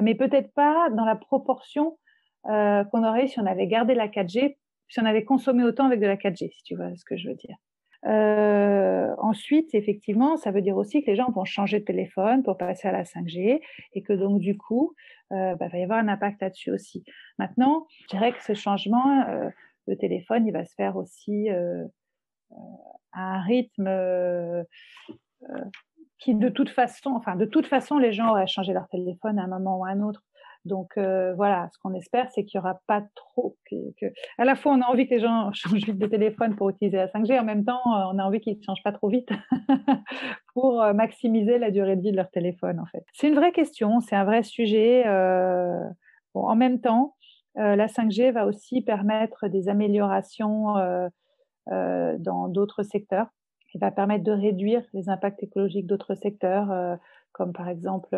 mais 0.00 0.14
peut-être 0.14 0.54
pas 0.54 0.90
dans 0.90 1.04
la 1.04 1.16
proportion 1.16 1.98
euh, 2.48 2.84
qu'on 2.84 3.04
aurait 3.04 3.28
si 3.28 3.38
on 3.40 3.46
avait 3.46 3.66
gardé 3.66 3.94
la 3.94 4.08
4G, 4.08 4.56
si 4.88 5.00
on 5.00 5.04
avait 5.04 5.24
consommé 5.24 5.64
autant 5.64 5.86
avec 5.86 6.00
de 6.00 6.06
la 6.06 6.16
4G, 6.16 6.50
si 6.52 6.62
tu 6.62 6.76
vois 6.76 6.94
ce 6.96 7.04
que 7.04 7.16
je 7.16 7.28
veux 7.28 7.34
dire. 7.34 7.56
Euh, 8.04 9.14
ensuite, 9.18 9.74
effectivement, 9.74 10.36
ça 10.36 10.50
veut 10.50 10.60
dire 10.60 10.76
aussi 10.76 11.02
que 11.02 11.10
les 11.10 11.16
gens 11.16 11.30
vont 11.30 11.44
changer 11.44 11.78
de 11.78 11.84
téléphone 11.84 12.42
pour 12.42 12.56
passer 12.56 12.88
à 12.88 12.92
la 12.92 13.04
5G 13.04 13.60
et 13.92 14.02
que 14.02 14.12
donc 14.12 14.40
du 14.40 14.56
coup, 14.56 14.94
euh, 15.32 15.54
bah, 15.54 15.68
va 15.68 15.78
y 15.78 15.82
avoir 15.82 16.00
un 16.00 16.08
impact 16.08 16.40
là-dessus 16.42 16.72
aussi. 16.72 17.04
Maintenant, 17.38 17.86
je 18.02 18.16
dirais 18.16 18.32
que 18.32 18.42
ce 18.42 18.54
changement 18.54 19.24
euh, 19.28 19.48
de 19.86 19.94
téléphone, 19.94 20.46
il 20.46 20.52
va 20.52 20.64
se 20.64 20.74
faire 20.74 20.96
aussi 20.96 21.48
euh, 21.50 21.84
euh, 22.52 22.56
à 23.12 23.36
un 23.36 23.40
rythme 23.42 24.64
qui, 26.18 26.34
de 26.34 26.48
toute 26.48 26.70
façon, 26.70 27.10
enfin, 27.10 27.36
de 27.36 27.44
toute 27.44 27.66
façon, 27.66 27.98
les 27.98 28.12
gens 28.12 28.30
auraient 28.30 28.46
changé 28.46 28.72
leur 28.72 28.88
téléphone 28.88 29.38
à 29.38 29.44
un 29.44 29.48
moment 29.48 29.78
ou 29.78 29.84
à 29.84 29.90
un 29.90 30.00
autre 30.00 30.22
donc 30.64 30.92
euh, 30.96 31.34
voilà, 31.34 31.68
ce 31.72 31.78
qu'on 31.78 31.92
espère, 31.94 32.30
c'est 32.30 32.44
qu'il 32.44 32.58
n'y 32.58 32.64
aura 32.64 32.80
pas 32.86 33.02
trop. 33.14 33.56
Que, 33.68 34.06
À 34.38 34.44
la 34.44 34.54
fois, 34.54 34.72
on 34.72 34.80
a 34.80 34.86
envie 34.86 35.08
que 35.08 35.14
les 35.14 35.20
gens 35.20 35.50
changent 35.52 35.84
vite 35.84 35.98
de 35.98 36.06
téléphone 36.06 36.54
pour 36.54 36.70
utiliser 36.70 36.96
la 36.98 37.08
5G, 37.08 37.38
en 37.38 37.44
même 37.44 37.64
temps, 37.64 37.80
euh, 37.86 38.12
on 38.12 38.18
a 38.18 38.24
envie 38.24 38.40
qu'ils 38.40 38.58
ne 38.58 38.62
changent 38.62 38.82
pas 38.84 38.92
trop 38.92 39.08
vite 39.08 39.28
pour 40.54 40.80
euh, 40.80 40.92
maximiser 40.92 41.58
la 41.58 41.70
durée 41.70 41.96
de 41.96 42.02
vie 42.02 42.12
de 42.12 42.16
leur 42.16 42.30
téléphone, 42.30 42.78
en 42.78 42.86
fait. 42.86 43.04
C'est 43.12 43.28
une 43.28 43.34
vraie 43.34 43.52
question, 43.52 44.00
c'est 44.00 44.16
un 44.16 44.24
vrai 44.24 44.42
sujet. 44.42 45.04
Bon, 46.34 46.46
en 46.46 46.56
même 46.56 46.80
temps, 46.80 47.16
la 47.56 47.86
5G 47.86 48.32
va 48.32 48.46
aussi 48.46 48.80
permettre 48.80 49.48
des 49.48 49.68
améliorations 49.68 50.76
dans 51.66 52.48
d'autres 52.48 52.82
secteurs. 52.82 53.26
Il 53.74 53.80
va 53.80 53.90
permettre 53.90 54.24
de 54.24 54.32
réduire 54.32 54.82
les 54.94 55.08
impacts 55.08 55.42
écologiques 55.42 55.86
d'autres 55.86 56.14
secteurs 56.14 56.98
comme 57.32 57.52
par 57.52 57.68
exemple 57.68 58.16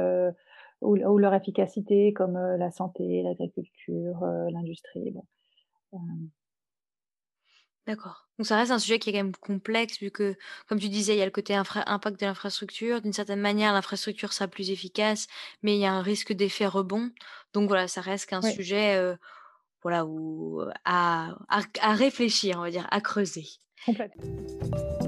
ou, 0.80 1.18
leur 1.18 1.34
efficacité, 1.34 2.12
comme 2.12 2.34
la 2.34 2.70
santé, 2.70 3.22
l'agriculture, 3.22 4.20
l'industrie. 4.50 5.12
Bon. 5.12 5.22
D'accord. 7.86 8.28
Donc 8.38 8.46
ça 8.46 8.56
reste 8.56 8.70
un 8.70 8.78
sujet 8.78 8.98
qui 8.98 9.10
est 9.10 9.12
quand 9.12 9.18
même 9.18 9.36
complexe 9.36 10.00
vu 10.00 10.10
que, 10.10 10.36
comme 10.68 10.78
tu 10.78 10.88
disais, 10.88 11.14
il 11.14 11.18
y 11.18 11.22
a 11.22 11.26
le 11.26 11.30
côté 11.30 11.54
impact 11.54 12.18
de 12.18 12.26
l'infrastructure. 12.26 13.02
D'une 13.02 13.12
certaine 13.12 13.40
manière, 13.40 13.72
l'infrastructure 13.74 14.32
sera 14.32 14.48
plus 14.48 14.70
efficace, 14.70 15.26
mais 15.62 15.76
il 15.76 15.80
y 15.80 15.86
a 15.86 15.92
un 15.92 16.02
risque 16.02 16.32
d'effet 16.32 16.66
rebond. 16.66 17.10
Donc 17.52 17.68
voilà, 17.68 17.86
ça 17.86 18.00
reste 18.00 18.26
qu'un 18.26 18.42
sujet, 18.42 18.98
voilà, 19.82 20.06
où, 20.06 20.62
à, 20.84 21.36
à 21.48 21.94
réfléchir, 21.94 22.56
on 22.58 22.62
va 22.62 22.70
dire, 22.70 22.88
à 22.90 23.00
creuser. 23.00 23.46
Complètement. 23.84 25.03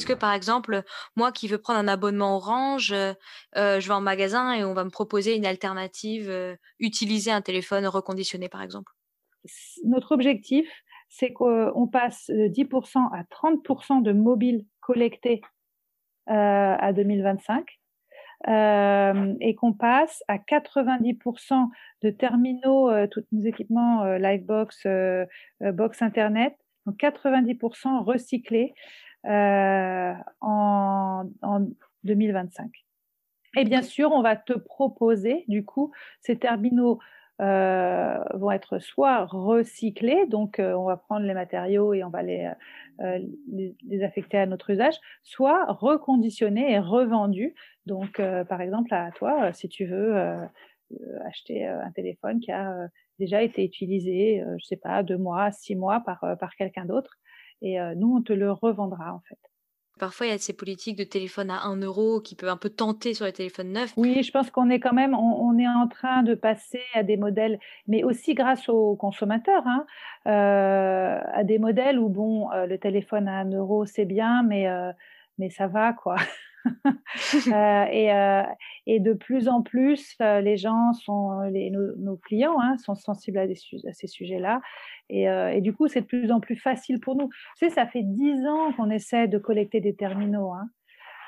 Est-ce 0.00 0.06
que 0.06 0.14
par 0.14 0.32
exemple, 0.32 0.82
moi 1.14 1.30
qui 1.30 1.46
veux 1.46 1.58
prendre 1.58 1.78
un 1.78 1.86
abonnement 1.86 2.36
Orange, 2.36 2.90
euh, 2.90 3.14
je 3.54 3.86
vais 3.86 3.92
en 3.92 4.00
magasin 4.00 4.54
et 4.54 4.64
on 4.64 4.72
va 4.72 4.82
me 4.84 4.88
proposer 4.88 5.36
une 5.36 5.44
alternative, 5.44 6.30
euh, 6.30 6.56
utiliser 6.78 7.30
un 7.30 7.42
téléphone 7.42 7.86
reconditionné 7.86 8.48
par 8.48 8.62
exemple? 8.62 8.90
Notre 9.84 10.12
objectif, 10.12 10.66
c'est 11.10 11.34
qu'on 11.34 11.86
passe 11.92 12.30
de 12.30 12.48
10% 12.48 13.10
à 13.12 13.24
30% 13.24 14.00
de 14.00 14.12
mobiles 14.12 14.64
collectés 14.80 15.42
euh, 16.30 16.32
à 16.32 16.94
2025 16.94 17.66
et 18.48 19.54
qu'on 19.54 19.74
passe 19.74 20.24
à 20.28 20.38
90% 20.38 21.68
de 22.02 22.08
terminaux, 22.08 22.90
tous 23.08 23.22
nos 23.32 23.44
équipements 23.44 24.02
Livebox, 24.16 24.86
box 25.60 26.00
Internet, 26.00 26.56
donc 26.86 26.96
90% 26.98 28.02
recyclés 28.02 28.72
euh, 29.26 30.12
en, 30.40 31.24
en 31.42 31.66
2025. 32.04 32.70
Et 33.56 33.64
bien 33.64 33.82
sûr, 33.82 34.12
on 34.12 34.22
va 34.22 34.36
te 34.36 34.52
proposer, 34.52 35.44
du 35.48 35.64
coup, 35.64 35.92
ces 36.20 36.38
terminaux 36.38 37.00
euh, 37.40 38.18
vont 38.34 38.50
être 38.50 38.78
soit 38.78 39.24
recyclés, 39.24 40.26
donc 40.26 40.58
euh, 40.58 40.74
on 40.74 40.84
va 40.84 40.98
prendre 40.98 41.24
les 41.24 41.32
matériaux 41.32 41.94
et 41.94 42.04
on 42.04 42.10
va 42.10 42.22
les, 42.22 42.50
euh, 43.00 43.18
les, 43.50 44.02
affecter 44.02 44.36
à 44.36 44.46
notre 44.46 44.68
usage, 44.70 44.96
soit 45.22 45.64
reconditionnés 45.72 46.72
et 46.72 46.78
revendus. 46.78 47.54
Donc, 47.86 48.20
euh, 48.20 48.44
par 48.44 48.60
exemple, 48.60 48.92
à 48.92 49.10
toi, 49.12 49.52
si 49.54 49.68
tu 49.70 49.86
veux 49.86 50.14
acheter 51.24 51.66
un 51.66 51.90
téléphone 51.92 52.40
qui 52.40 52.52
a 52.52 52.88
déjà 53.18 53.42
été 53.42 53.64
utilisé, 53.64 54.44
je 54.58 54.64
sais 54.64 54.76
pas, 54.76 55.02
deux 55.02 55.18
mois, 55.18 55.50
six 55.50 55.76
mois 55.76 56.00
par, 56.00 56.20
par 56.38 56.54
quelqu'un 56.56 56.84
d'autre, 56.84 57.16
et 57.62 57.78
nous, 57.96 58.16
on 58.16 58.22
te 58.22 58.32
le 58.32 58.52
revendra 58.52 59.14
en 59.14 59.20
fait. 59.28 59.38
Parfois, 59.98 60.26
il 60.26 60.30
y 60.30 60.32
a 60.32 60.38
ces 60.38 60.54
politiques 60.54 60.96
de 60.96 61.04
téléphone 61.04 61.50
à 61.50 61.66
1 61.66 61.76
euro 61.82 62.22
qui 62.22 62.34
peuvent 62.34 62.48
un 62.48 62.56
peu 62.56 62.70
tenter 62.70 63.12
sur 63.12 63.26
les 63.26 63.34
téléphones 63.34 63.72
neufs. 63.72 63.92
Oui, 63.98 64.22
je 64.22 64.30
pense 64.30 64.50
qu'on 64.50 64.70
est 64.70 64.80
quand 64.80 64.94
même, 64.94 65.14
on, 65.14 65.58
est 65.58 65.68
en 65.68 65.88
train 65.88 66.22
de 66.22 66.34
passer 66.34 66.80
à 66.94 67.02
des 67.02 67.18
modèles, 67.18 67.58
mais 67.86 68.02
aussi 68.02 68.32
grâce 68.32 68.70
aux 68.70 68.96
consommateurs, 68.96 69.62
hein, 69.66 69.84
euh, 70.26 71.20
à 71.34 71.44
des 71.44 71.58
modèles 71.58 71.98
où 71.98 72.08
bon, 72.08 72.48
le 72.50 72.76
téléphone 72.78 73.28
à 73.28 73.40
1 73.40 73.52
euro, 73.52 73.84
c'est 73.84 74.06
bien, 74.06 74.42
mais 74.42 74.66
mais 75.40 75.50
ça 75.50 75.66
va 75.66 75.92
quoi. 75.92 76.16
euh, 76.86 77.84
et, 77.90 78.12
euh, 78.12 78.42
et, 78.86 79.00
de 79.00 79.12
plus 79.12 79.48
en 79.48 79.62
plus, 79.62 80.16
euh, 80.20 80.40
les 80.40 80.56
gens 80.56 80.92
sont, 80.92 81.40
les, 81.50 81.70
nos, 81.70 82.16
clients 82.16 82.60
hein, 82.60 82.76
sont 82.78 82.94
sensibles 82.94 83.38
à, 83.38 83.46
ces 83.92 84.06
sujets-là. 84.06 84.60
Et, 85.08 85.28
euh, 85.28 85.52
et, 85.52 85.60
du 85.60 85.72
coup, 85.72 85.88
c'est 85.88 86.02
de 86.02 86.06
plus 86.06 86.30
en 86.32 86.40
plus 86.40 86.56
facile 86.56 87.00
pour 87.00 87.16
nous. 87.16 87.28
Tu 87.58 87.66
sais, 87.66 87.70
ça 87.70 87.86
fait 87.86 88.02
dix 88.02 88.46
ans 88.46 88.72
qu'on 88.72 88.90
essaie 88.90 89.28
de 89.28 89.38
collecter 89.38 89.80
des 89.80 89.94
terminaux. 89.94 90.52
Hein. 90.52 90.68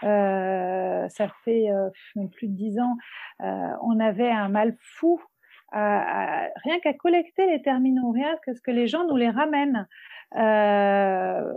Euh, 0.04 1.08
ça 1.08 1.28
fait 1.44 1.68
plus 2.32 2.48
de 2.48 2.54
dix 2.54 2.78
ans. 2.80 2.96
on 3.38 4.00
avait 4.00 4.30
un 4.30 4.48
mal 4.48 4.76
fou 4.80 5.20
rien 5.72 6.80
qu'à 6.82 6.92
collecter 6.92 7.46
les 7.46 7.62
terminaux, 7.62 8.10
rien 8.10 8.36
que 8.44 8.52
ce 8.52 8.60
que 8.60 8.70
les 8.70 8.86
gens 8.86 9.06
nous 9.06 9.16
les 9.16 9.30
ramènent. 9.30 9.86
Euh, 10.36 11.52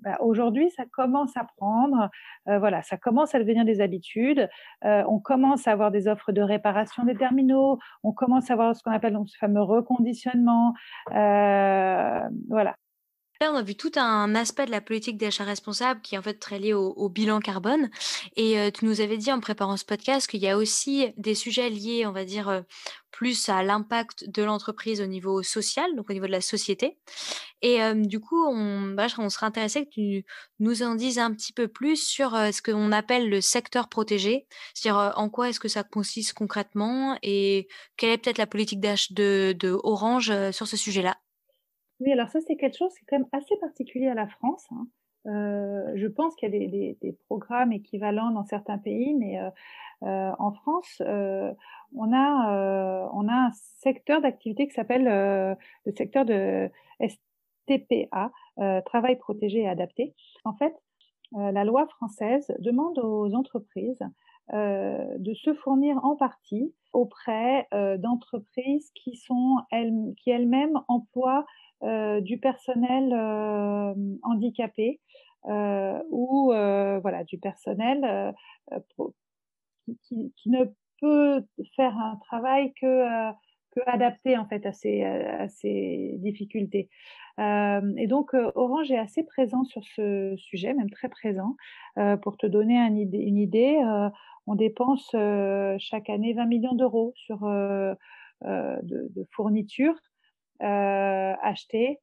bah, 0.00 0.16
aujourd'hui, 0.20 0.70
ça 0.70 0.84
commence 0.86 1.36
à 1.36 1.44
prendre, 1.56 2.10
euh, 2.48 2.58
voilà, 2.58 2.82
ça 2.82 2.96
commence 2.96 3.34
à 3.34 3.38
devenir 3.38 3.64
des 3.64 3.80
habitudes. 3.80 4.48
Euh, 4.84 5.04
on 5.08 5.18
commence 5.18 5.68
à 5.68 5.72
avoir 5.72 5.90
des 5.90 6.08
offres 6.08 6.32
de 6.32 6.42
réparation 6.42 7.04
des 7.04 7.16
terminaux, 7.16 7.78
on 8.02 8.12
commence 8.12 8.50
à 8.50 8.54
avoir 8.54 8.74
ce 8.76 8.82
qu'on 8.82 8.92
appelle 8.92 9.12
donc 9.12 9.28
ce 9.28 9.38
fameux 9.38 9.62
reconditionnement, 9.62 10.74
voilà. 11.10 12.74
On 13.40 13.54
a 13.54 13.62
vu 13.62 13.76
tout 13.76 13.92
un 13.94 14.34
aspect 14.34 14.66
de 14.66 14.72
la 14.72 14.80
politique 14.80 15.16
d'achat 15.16 15.44
responsable 15.44 16.00
qui 16.00 16.16
est 16.16 16.18
en 16.18 16.22
fait 16.22 16.34
très 16.40 16.58
lié 16.58 16.72
au, 16.74 17.08
bilan 17.08 17.38
carbone. 17.38 17.88
Et 18.34 18.58
euh, 18.58 18.72
tu 18.72 18.84
nous 18.84 19.00
avais 19.00 19.16
dit 19.16 19.30
en 19.30 19.38
préparant 19.38 19.76
ce 19.76 19.84
podcast 19.84 20.28
qu'il 20.28 20.40
y 20.40 20.48
a 20.48 20.56
aussi 20.56 21.12
des 21.16 21.36
sujets 21.36 21.70
liés, 21.70 22.04
on 22.04 22.10
va 22.10 22.24
dire, 22.24 22.48
euh, 22.48 22.62
plus 23.12 23.48
à 23.48 23.62
l'impact 23.62 24.28
de 24.28 24.42
l'entreprise 24.42 25.00
au 25.00 25.06
niveau 25.06 25.44
social, 25.44 25.94
donc 25.94 26.10
au 26.10 26.14
niveau 26.14 26.26
de 26.26 26.32
la 26.32 26.40
société. 26.40 26.98
Et 27.62 27.80
euh, 27.80 27.94
du 27.94 28.18
coup, 28.18 28.44
on, 28.44 28.88
bah, 28.94 29.06
on 29.18 29.30
serait 29.30 29.46
intéressé 29.46 29.84
que 29.84 29.90
tu 29.90 30.26
nous 30.58 30.82
en 30.82 30.96
dises 30.96 31.20
un 31.20 31.32
petit 31.32 31.52
peu 31.52 31.68
plus 31.68 31.96
sur 31.96 32.32
ce 32.32 32.60
qu'on 32.60 32.90
appelle 32.90 33.30
le 33.30 33.40
secteur 33.40 33.88
protégé, 33.88 34.48
c'est-à-dire 34.74 35.12
en 35.16 35.30
quoi 35.30 35.48
est-ce 35.48 35.60
que 35.60 35.68
ça 35.68 35.84
consiste 35.84 36.32
concrètement 36.32 37.16
et 37.22 37.68
quelle 37.96 38.10
est 38.10 38.18
peut-être 38.18 38.38
la 38.38 38.48
politique 38.48 38.80
d'achat 38.80 39.14
de, 39.14 39.54
de 39.56 39.78
Orange 39.84 40.32
sur 40.50 40.66
ce 40.66 40.76
sujet-là? 40.76 41.16
Oui, 42.00 42.12
alors 42.12 42.28
ça, 42.28 42.40
c'est 42.40 42.56
quelque 42.56 42.76
chose 42.76 42.94
qui 42.94 43.04
est 43.04 43.06
quand 43.08 43.18
même 43.18 43.28
assez 43.32 43.56
particulier 43.56 44.08
à 44.08 44.14
la 44.14 44.28
France. 44.28 44.66
Hein. 44.70 44.86
Euh, 45.28 45.92
je 45.96 46.06
pense 46.06 46.34
qu'il 46.36 46.48
y 46.50 46.54
a 46.54 46.94
des, 47.00 47.18
programmes 47.26 47.72
équivalents 47.72 48.30
dans 48.30 48.44
certains 48.44 48.78
pays, 48.78 49.14
mais 49.14 49.38
euh, 49.38 49.50
euh, 50.04 50.32
en 50.38 50.52
France, 50.52 51.02
on, 51.94 52.12
a, 52.12 53.10
un 53.30 53.50
secteur 53.80 54.20
d'activité 54.20 54.68
qui 54.68 54.74
s'appelle 54.74 55.04
le 55.04 55.92
secteur 55.92 56.24
de 56.24 56.70
STPA, 57.00 58.30
travail 58.86 59.16
protégé 59.16 59.60
et 59.60 59.68
adapté. 59.68 60.14
En 60.44 60.54
fait, 60.54 60.74
la 61.32 61.64
loi 61.64 61.86
française 61.86 62.50
demande 62.58 62.98
aux 62.98 63.34
entreprises 63.34 64.02
de 64.52 65.34
se 65.34 65.52
fournir 65.52 66.02
en 66.04 66.16
partie 66.16 66.72
auprès 66.92 67.68
d'entreprises 67.98 68.90
qui 68.94 69.16
sont 69.16 69.58
elles, 69.70 69.92
qui 70.16 70.30
elles-mêmes 70.30 70.80
emploient 70.88 71.44
du 71.82 72.38
personnel 72.38 73.12
euh, 73.12 73.94
handicapé 74.22 75.00
euh, 75.46 76.02
ou 76.10 76.50
voilà 77.02 77.24
du 77.24 77.38
personnel 77.38 78.34
qui, 80.02 80.32
ne 80.46 80.64
peut 81.00 81.44
faire 81.76 81.96
un 81.96 82.16
travail 82.26 82.72
que 82.74 83.32
adapté 83.86 84.36
en 84.36 84.46
fait 84.46 84.66
à 84.66 84.72
ces, 84.72 86.14
difficultés. 86.18 86.88
Euh, 87.38 87.92
et 87.96 88.06
donc 88.06 88.34
Orange 88.34 88.90
est 88.90 88.98
assez 88.98 89.22
présent 89.22 89.64
sur 89.64 89.82
ce 89.94 90.34
sujet, 90.36 90.74
même 90.74 90.90
très 90.90 91.08
présent. 91.08 91.56
Euh, 91.98 92.16
pour 92.16 92.36
te 92.36 92.46
donner 92.46 92.76
une 92.76 93.38
idée, 93.38 93.80
euh, 93.84 94.08
on 94.46 94.54
dépense 94.54 95.14
chaque 95.78 96.10
année 96.10 96.32
20 96.32 96.46
millions 96.46 96.74
d'euros 96.74 97.12
sur 97.14 97.40
de, 97.40 97.96
fournitures 99.32 99.94
euh, 99.94 100.07
achetés 100.60 102.00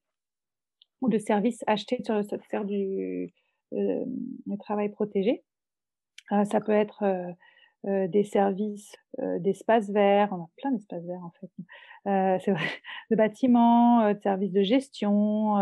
ou 1.02 1.10
de 1.10 1.18
services 1.18 1.64
achetés 1.68 2.02
sur 2.04 2.16
le 2.16 2.24
secteur 2.24 2.66
du, 2.66 3.34
euh, 3.74 4.06
travail 4.60 4.90
protégé. 4.90 5.44
Euh, 6.32 6.46
ça 6.46 6.62
peut 6.62 6.72
être 6.72 7.04
euh, 7.86 8.08
des 8.08 8.24
services 8.24 8.96
d'espaces 9.40 9.90
verts, 9.92 10.30
on 10.32 10.44
a 10.44 10.50
plein 10.58 10.72
d'espaces 10.72 11.06
verts 11.06 11.24
en 11.24 11.32
fait, 11.40 11.50
de 13.12 13.16
bâtiments, 13.16 14.12
de 14.12 14.20
services 14.22 14.54
de 14.54 14.64
gestion, 14.64 15.60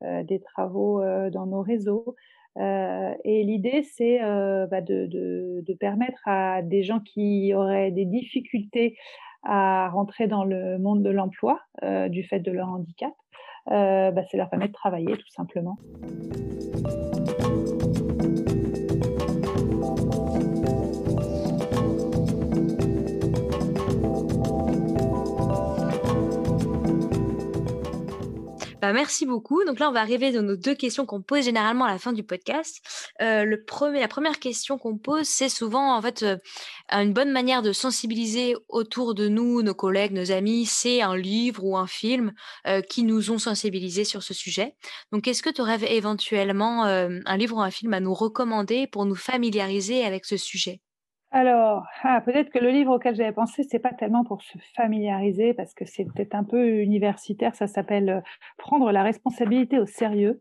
des 0.00 0.40
travaux 0.40 1.02
dans 1.30 1.46
nos 1.46 1.62
réseaux. 1.62 2.14
et 2.56 3.42
l'idée, 3.44 3.82
c'est 3.82 4.20
bah, 4.20 4.80
de, 4.80 5.06
de, 5.06 5.74
permettre 5.74 6.22
à 6.26 6.62
des 6.62 6.84
gens 6.84 7.00
qui 7.00 7.52
auraient 7.52 7.90
des 7.90 8.04
difficultés 8.04 8.96
à 9.44 9.88
rentrer 9.90 10.26
dans 10.26 10.44
le 10.44 10.78
monde 10.78 11.02
de 11.02 11.10
l'emploi 11.10 11.60
euh, 11.82 12.08
du 12.08 12.24
fait 12.24 12.40
de 12.40 12.50
leur 12.50 12.68
handicap, 12.68 13.12
euh, 13.70 14.10
bah, 14.10 14.22
c'est 14.30 14.36
leur 14.36 14.50
permettre 14.50 14.72
de 14.72 14.76
travailler 14.76 15.16
tout 15.16 15.28
simplement. 15.28 15.76
Bah, 28.84 28.92
merci 28.92 29.24
beaucoup. 29.24 29.64
Donc 29.64 29.78
là, 29.78 29.88
on 29.88 29.92
va 29.92 30.00
arriver 30.00 30.30
dans 30.30 30.42
nos 30.42 30.56
deux 30.56 30.74
questions 30.74 31.06
qu'on 31.06 31.22
pose 31.22 31.44
généralement 31.44 31.86
à 31.86 31.92
la 31.92 31.98
fin 31.98 32.12
du 32.12 32.22
podcast. 32.22 32.82
Euh, 33.22 33.46
la 33.46 34.08
première 34.08 34.38
question 34.38 34.76
qu'on 34.76 34.98
pose, 34.98 35.26
c'est 35.26 35.48
souvent 35.48 35.96
en 35.96 36.02
fait 36.02 36.22
euh, 36.22 36.36
une 36.90 37.14
bonne 37.14 37.32
manière 37.32 37.62
de 37.62 37.72
sensibiliser 37.72 38.54
autour 38.68 39.14
de 39.14 39.26
nous, 39.26 39.62
nos 39.62 39.72
collègues, 39.72 40.12
nos 40.12 40.30
amis, 40.30 40.66
c'est 40.66 41.00
un 41.00 41.16
livre 41.16 41.64
ou 41.64 41.78
un 41.78 41.86
film 41.86 42.34
euh, 42.66 42.82
qui 42.82 43.04
nous 43.04 43.30
ont 43.30 43.38
sensibilisés 43.38 44.04
sur 44.04 44.22
ce 44.22 44.34
sujet. 44.34 44.74
Donc, 45.12 45.26
est-ce 45.28 45.42
que 45.42 45.48
tu 45.48 45.62
aurais 45.62 45.80
éventuellement 45.94 46.84
un 46.84 47.36
livre 47.38 47.56
ou 47.56 47.62
un 47.62 47.70
film 47.70 47.94
à 47.94 48.00
nous 48.00 48.12
recommander 48.12 48.86
pour 48.86 49.06
nous 49.06 49.14
familiariser 49.14 50.04
avec 50.04 50.26
ce 50.26 50.36
sujet? 50.36 50.82
Alors, 51.34 51.84
ah, 52.04 52.20
peut-être 52.20 52.50
que 52.50 52.60
le 52.60 52.70
livre 52.70 52.94
auquel 52.94 53.16
j'avais 53.16 53.32
pensé, 53.32 53.64
c'est 53.64 53.80
pas 53.80 53.92
tellement 53.92 54.22
pour 54.22 54.40
se 54.40 54.56
familiariser, 54.76 55.52
parce 55.52 55.74
que 55.74 55.84
c'est 55.84 56.04
peut-être 56.04 56.36
un 56.36 56.44
peu 56.44 56.78
universitaire. 56.78 57.56
Ça 57.56 57.66
s'appelle 57.66 58.08
euh, 58.08 58.20
Prendre 58.56 58.92
la 58.92 59.02
responsabilité 59.02 59.80
au 59.80 59.86
sérieux, 59.86 60.40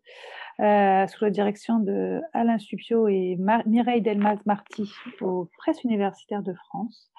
euh, 0.60 1.08
sous 1.08 1.23
la 1.23 1.32
direction 1.32 1.79
de 1.79 2.21
Alain 2.32 2.60
Supio 2.60 3.08
et 3.08 3.39
Mireille 3.65 4.03
Delmas-Marty 4.03 4.93
aux 5.21 5.49
Presses 5.58 5.84
universitaires 5.84 6.43
de 6.43 6.53
France. 6.53 7.12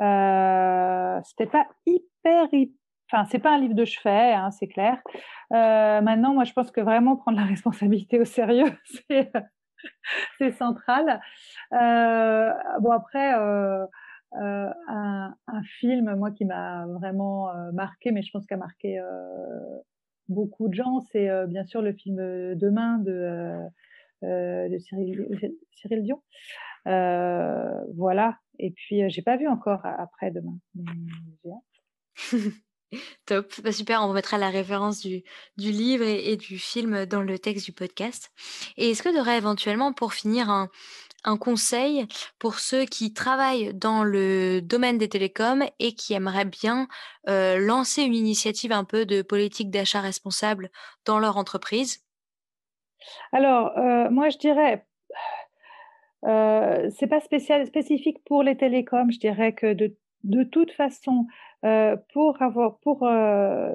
Euh, 0.00 1.18
C'était 1.24 1.50
pas 1.50 1.66
hyper, 1.86 2.46
enfin, 3.10 3.24
c'est 3.32 3.40
pas 3.40 3.50
un 3.50 3.58
livre 3.58 3.74
de 3.74 3.84
chevet, 3.84 4.32
hein, 4.32 4.52
c'est 4.52 4.68
clair. 4.68 5.02
Euh, 5.52 6.00
maintenant, 6.02 6.34
moi, 6.34 6.44
je 6.44 6.52
pense 6.52 6.70
que 6.70 6.80
vraiment 6.80 7.16
prendre 7.16 7.38
la 7.38 7.46
responsabilité 7.46 8.20
au 8.20 8.24
sérieux, 8.24 8.78
c'est 9.08 9.32
c'est 10.38 10.52
central. 10.52 11.20
Euh, 11.72 12.52
bon 12.80 12.90
après, 12.90 13.34
euh, 13.34 13.84
euh, 14.34 14.70
un, 14.88 15.34
film, 15.80 16.14
moi 16.16 16.30
qui 16.30 16.44
m'a 16.44 16.86
vraiment 16.86 17.48
marqué, 17.72 18.12
mais 18.12 18.22
je 18.22 18.30
pense 18.30 18.46
qu'a 18.46 18.56
marqué 18.56 19.00
beaucoup 20.28 20.68
de 20.68 20.74
gens, 20.74 21.00
c'est 21.12 21.28
bien 21.46 21.64
sûr 21.64 21.82
le 21.82 21.92
film 21.92 22.16
Demain 22.54 22.98
de, 22.98 23.58
Cyril, 24.78 26.02
Dion. 26.02 26.22
voilà. 26.84 28.38
Et 28.60 28.72
puis 28.72 29.08
j'ai 29.08 29.22
pas 29.22 29.36
vu 29.36 29.48
encore 29.48 29.84
après 29.84 30.30
Demain. 30.30 30.58
Top, 33.26 33.52
bah, 33.62 33.72
super, 33.72 34.02
on 34.02 34.08
remettra 34.08 34.38
la 34.38 34.48
référence 34.48 35.00
du, 35.00 35.22
livre 35.56 36.04
et, 36.04 36.36
du 36.36 36.58
film 36.58 37.04
dans 37.06 37.20
le 37.20 37.38
texte 37.38 37.66
du 37.66 37.72
podcast. 37.72 38.30
Et 38.76 38.90
est-ce 38.90 39.02
que 39.02 39.10
tu 39.10 39.18
aurais 39.18 39.36
éventuellement, 39.36 39.92
pour 39.92 40.14
finir, 40.14 40.48
un, 40.48 40.68
conseil 41.40 42.06
pour 42.38 42.58
ceux 42.58 42.86
qui 42.86 43.12
travaillent 43.12 43.74
dans 43.74 44.02
le 44.02 44.62
domaine 44.62 44.96
des 44.96 45.10
télécoms 45.10 45.68
et 45.78 45.92
qui 45.92 46.14
aimeraient 46.14 46.46
bien 46.46 46.88
euh, 47.28 47.58
lancer 47.58 48.02
une 48.02 48.14
initiative 48.14 48.72
un 48.72 48.84
peu 48.84 49.04
de 49.04 49.20
politique 49.20 49.70
d'achat 49.70 50.00
responsable 50.00 50.70
dans 51.04 51.18
leur 51.18 51.36
entreprise? 51.36 52.02
Alors, 53.32 53.76
euh, 53.76 54.08
moi, 54.10 54.30
je 54.30 54.38
dirais, 54.38 54.86
euh, 56.24 56.88
c'est 56.96 57.08
pas 57.08 57.20
spécial, 57.20 57.66
spécifique 57.66 58.24
pour 58.24 58.42
les 58.42 58.56
télécoms. 58.56 59.10
Je 59.10 59.18
dirais 59.18 59.52
que 59.52 59.74
de 59.74 60.44
toute 60.44 60.72
façon, 60.72 61.26
euh, 61.64 61.96
pour 62.12 62.40
avoir, 62.40 62.78
pour 62.80 63.02
euh, 63.02 63.72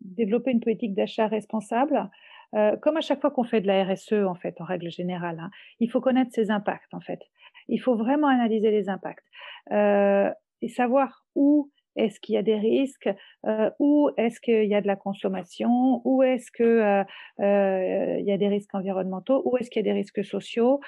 développer 0.00 0.52
une 0.52 0.60
politique 0.60 0.94
d'achat 0.94 1.26
responsable, 1.26 2.08
euh, 2.54 2.76
comme 2.76 2.96
à 2.96 3.02
chaque 3.02 3.20
fois 3.20 3.30
qu'on 3.30 3.44
fait 3.44 3.60
de 3.60 3.66
la 3.66 3.84
RSE, 3.84 4.24
en 4.26 4.34
fait, 4.34 4.58
en 4.60 4.64
règle 4.64 4.90
générale, 4.90 5.38
hein, 5.40 5.50
il 5.78 5.90
faut 5.90 6.00
connaître 6.00 6.32
ses 6.32 6.50
impacts, 6.50 6.94
en 6.94 7.00
fait. 7.00 7.20
Il 7.68 7.78
faut 7.78 7.96
vraiment 7.96 8.28
analyser 8.28 8.70
les 8.70 8.88
impacts 8.88 9.26
et 10.62 10.68
savoir 10.68 11.26
où 11.34 11.70
est-ce 11.96 12.20
qu'il 12.20 12.36
y 12.36 12.38
a 12.38 12.42
des 12.42 12.56
risques 12.56 13.10
Où 13.80 14.10
est-ce 14.16 14.40
qu'il 14.40 14.64
y 14.64 14.74
a 14.74 14.80
de 14.80 14.86
la 14.86 14.96
consommation 14.96 16.00
Où 16.04 16.22
est-ce 16.22 16.52
qu'il 16.52 16.64
euh, 16.64 18.20
y 18.20 18.32
a 18.32 18.38
des 18.38 18.48
risques 18.48 18.74
environnementaux 18.74 19.42
Où 19.44 19.56
est-ce 19.56 19.68
qu'il 19.68 19.84
y 19.84 19.88
a 19.88 19.92
des 19.92 19.98
risques 19.98 20.24
sociaux 20.24 20.80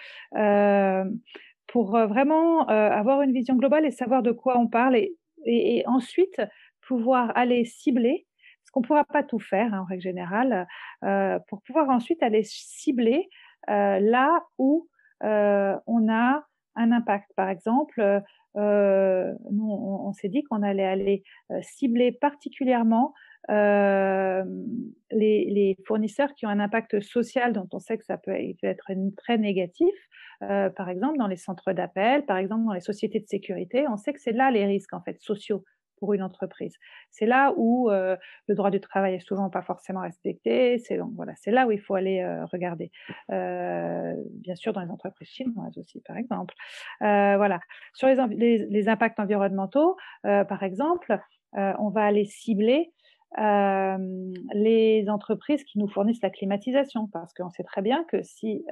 Pour 1.66 1.90
vraiment 1.90 2.66
avoir 2.66 3.22
une 3.22 3.32
vision 3.32 3.56
globale 3.56 3.84
et 3.84 3.90
savoir 3.90 4.22
de 4.22 4.30
quoi 4.30 4.58
on 4.58 4.68
parle 4.68 4.96
et, 5.44 5.84
ensuite 5.86 6.40
pouvoir 6.86 7.36
aller 7.36 7.64
cibler, 7.64 8.26
parce 8.62 8.70
qu'on 8.70 8.80
ne 8.80 8.86
pourra 8.86 9.04
pas 9.04 9.22
tout 9.22 9.38
faire 9.38 9.74
hein, 9.74 9.80
en 9.80 9.84
règle 9.84 10.02
générale, 10.02 10.66
euh, 11.04 11.38
pour 11.48 11.62
pouvoir 11.62 11.88
ensuite 11.90 12.22
aller 12.22 12.42
cibler 12.44 13.28
euh, 13.68 13.98
là 14.00 14.42
où 14.58 14.88
euh, 15.24 15.76
on 15.86 16.10
a 16.10 16.44
un 16.76 16.92
impact. 16.92 17.30
Par 17.36 17.48
exemple, 17.48 18.22
euh, 18.56 19.34
nous, 19.50 19.70
on, 19.70 20.08
on 20.08 20.12
s'est 20.12 20.28
dit 20.28 20.42
qu'on 20.44 20.62
allait 20.62 20.86
aller 20.86 21.22
euh, 21.50 21.60
cibler 21.62 22.12
particulièrement 22.12 23.12
euh, 23.50 24.44
les, 25.50 25.76
fournisseurs 25.86 26.34
qui 26.34 26.46
ont 26.46 26.50
un 26.50 26.60
impact 26.60 27.00
social 27.00 27.52
dont 27.52 27.68
on 27.72 27.78
sait 27.78 27.98
que 27.98 28.04
ça 28.04 28.18
peut 28.18 28.34
être 28.62 28.90
très 29.16 29.38
négatif, 29.38 29.94
euh, 30.42 30.70
par 30.70 30.88
exemple 30.88 31.18
dans 31.18 31.26
les 31.26 31.36
centres 31.36 31.72
d'appel, 31.72 32.24
par 32.24 32.36
exemple 32.36 32.64
dans 32.64 32.72
les 32.72 32.80
sociétés 32.80 33.20
de 33.20 33.26
sécurité, 33.26 33.86
on 33.88 33.96
sait 33.96 34.12
que 34.12 34.20
c'est 34.20 34.32
là 34.32 34.50
les 34.50 34.66
risques 34.66 34.92
en 34.92 35.00
fait 35.00 35.18
sociaux 35.20 35.64
pour 35.98 36.14
une 36.14 36.22
entreprise. 36.22 36.76
C'est 37.10 37.26
là 37.26 37.52
où 37.56 37.90
euh, 37.90 38.16
le 38.46 38.54
droit 38.54 38.70
du 38.70 38.78
travail 38.78 39.14
est 39.14 39.26
souvent 39.26 39.50
pas 39.50 39.62
forcément 39.62 40.02
respecté. 40.02 40.78
C'est 40.78 40.96
donc 40.96 41.10
voilà, 41.16 41.32
c'est 41.34 41.50
là 41.50 41.66
où 41.66 41.72
il 41.72 41.80
faut 41.80 41.96
aller 41.96 42.20
euh, 42.20 42.44
regarder. 42.46 42.92
Bien 43.28 44.54
sûr, 44.54 44.72
dans 44.72 44.80
les 44.80 44.90
entreprises 44.90 45.26
chinoises 45.26 45.76
aussi, 45.76 46.00
par 46.02 46.16
exemple. 46.16 46.54
Voilà, 47.00 47.58
sur 47.94 48.06
les, 48.06 48.88
impacts 48.88 49.18
environnementaux, 49.18 49.96
par 50.22 50.62
exemple, 50.62 51.18
on 51.54 51.88
va 51.90 52.04
aller 52.04 52.26
cibler 52.26 52.92
les 53.36 55.04
entreprises 55.08 55.64
qui 55.64 55.78
nous 55.78 55.88
fournissent 55.88 56.22
la 56.22 56.30
climatisation, 56.30 57.08
parce 57.08 57.34
qu'on 57.34 57.50
sait 57.50 57.64
très 57.64 57.82
bien 57.82 58.04
que 58.04 58.22
si 58.22 58.64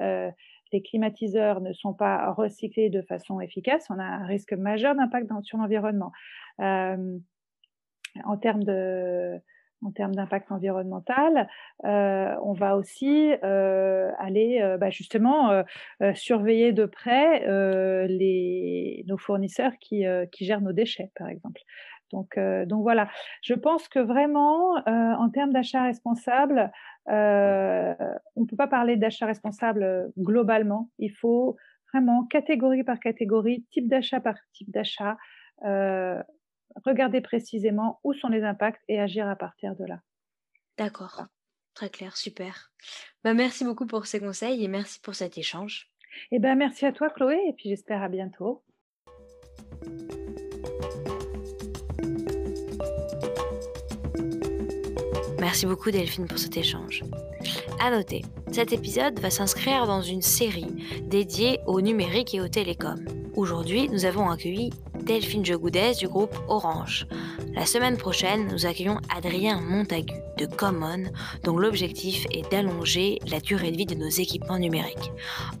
les 0.73 0.81
climatiseurs 0.81 1.61
ne 1.61 1.71
sont 1.73 1.93
pas 1.93 2.31
recyclés 2.33 2.89
de 2.89 3.01
façon 3.01 3.39
efficace, 3.39 3.87
on 3.89 3.99
a 3.99 4.03
un 4.03 4.25
risque 4.25 4.53
majeur 4.53 4.95
d'impact 4.95 5.29
sur 5.43 5.57
l'environnement. 5.57 6.11
En 6.59 8.37
termes 8.37 8.63
d'impact 8.63 10.51
environnemental, 10.51 11.47
on 11.83 12.53
va 12.53 12.75
aussi 12.75 13.31
aller 13.43 14.75
bah 14.79 14.89
justement 14.89 15.63
surveiller 16.15 16.73
de 16.73 16.85
près 16.85 17.45
nos 19.05 19.17
fournisseurs 19.17 19.73
qui, 19.79 20.03
qui 20.31 20.45
gèrent 20.45 20.61
nos 20.61 20.73
déchets, 20.73 21.11
par 21.15 21.29
exemple. 21.29 21.61
Donc, 22.11 22.37
euh, 22.37 22.65
donc 22.65 22.81
voilà, 22.81 23.09
je 23.41 23.53
pense 23.53 23.87
que 23.87 23.99
vraiment, 23.99 24.77
euh, 24.77 24.81
en 24.87 25.29
termes 25.29 25.51
d'achat 25.51 25.83
responsable, 25.83 26.71
euh, 27.09 27.95
on 28.35 28.41
ne 28.41 28.45
peut 28.45 28.55
pas 28.55 28.67
parler 28.67 28.97
d'achat 28.97 29.25
responsable 29.25 30.11
globalement. 30.17 30.89
Il 30.99 31.11
faut 31.11 31.57
vraiment, 31.93 32.25
catégorie 32.25 32.83
par 32.83 32.99
catégorie, 32.99 33.65
type 33.71 33.87
d'achat 33.87 34.19
par 34.19 34.35
type 34.53 34.71
d'achat, 34.71 35.17
regarder 36.85 37.21
précisément 37.21 37.99
où 38.03 38.13
sont 38.13 38.27
les 38.27 38.43
impacts 38.43 38.83
et 38.87 38.99
agir 38.99 39.27
à 39.27 39.35
partir 39.35 39.75
de 39.75 39.85
là. 39.85 39.99
D'accord, 40.77 41.25
très 41.73 41.89
clair, 41.89 42.15
super. 42.15 42.71
Bah, 43.23 43.33
merci 43.33 43.63
beaucoup 43.63 43.87
pour 43.87 44.05
ces 44.05 44.19
conseils 44.19 44.63
et 44.63 44.67
merci 44.67 44.99
pour 44.99 45.15
cet 45.15 45.37
échange. 45.37 45.89
Eh 46.31 46.39
ben, 46.39 46.55
merci 46.55 46.85
à 46.85 46.91
toi 46.91 47.09
Chloé 47.09 47.39
et 47.47 47.53
puis 47.53 47.69
j'espère 47.69 48.03
à 48.03 48.09
bientôt. 48.09 48.63
Merci 55.57 55.65
beaucoup 55.65 55.89
Delphine 55.89 56.27
pour 56.27 56.37
cet 56.37 56.55
échange. 56.55 57.03
À 57.79 57.89
noter, 57.89 58.23
cet 58.51 58.73
épisode 58.73 59.19
va 59.19 59.31
s'inscrire 59.31 59.87
dans 59.87 60.03
une 60.03 60.21
série 60.21 60.67
dédiée 61.01 61.61
au 61.65 61.81
numérique 61.81 62.35
et 62.35 62.41
aux 62.41 62.47
télécoms. 62.47 63.03
Aujourd'hui, 63.35 63.89
nous 63.89 64.05
avons 64.05 64.29
accueilli 64.29 64.69
Delphine 65.01 65.43
Jogoudès 65.43 65.95
du 65.95 66.07
groupe 66.07 66.37
Orange. 66.47 67.07
La 67.55 67.65
semaine 67.65 67.97
prochaine, 67.97 68.47
nous 68.51 68.67
accueillons 68.67 68.99
Adrien 69.09 69.59
Montagu 69.59 70.13
de 70.37 70.45
Common, 70.45 71.05
dont 71.43 71.57
l'objectif 71.57 72.27
est 72.29 72.47
d'allonger 72.51 73.17
la 73.27 73.39
durée 73.39 73.71
de 73.71 73.77
vie 73.77 73.87
de 73.87 73.95
nos 73.95 74.09
équipements 74.09 74.59
numériques. 74.59 75.11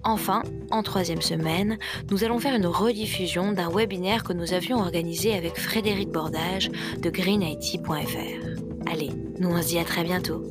Enfin, 0.03 0.43
en 0.69 0.83
troisième 0.83 1.23
semaine, 1.23 1.79
nous 2.11 2.23
allons 2.23 2.37
faire 2.37 2.53
une 2.53 2.67
rediffusion 2.67 3.51
d'un 3.51 3.71
webinaire 3.71 4.23
que 4.23 4.33
nous 4.33 4.53
avions 4.53 4.77
organisé 4.77 5.33
avec 5.33 5.57
Frédéric 5.57 6.09
Bordage 6.09 6.69
de 7.01 7.09
greenIT.fr. 7.09 8.56
Allez, 8.89 9.09
nous 9.37 9.49
on 9.49 9.61
se 9.61 9.67
dit 9.67 9.79
à 9.79 9.83
très 9.83 10.03
bientôt. 10.03 10.41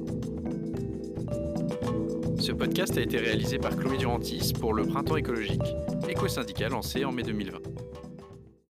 Ce 2.39 2.53
podcast 2.53 2.97
a 2.99 3.01
été 3.01 3.16
réalisé 3.16 3.59
par 3.59 3.74
Chloé 3.76 3.97
Durantis 3.97 4.53
pour 4.53 4.74
le 4.74 4.84
Printemps 4.84 5.16
écologique, 5.16 5.62
éco-syndicat 6.07 6.68
lancé 6.68 7.05
en 7.07 7.12
mai 7.12 7.22
2020. 7.22 7.59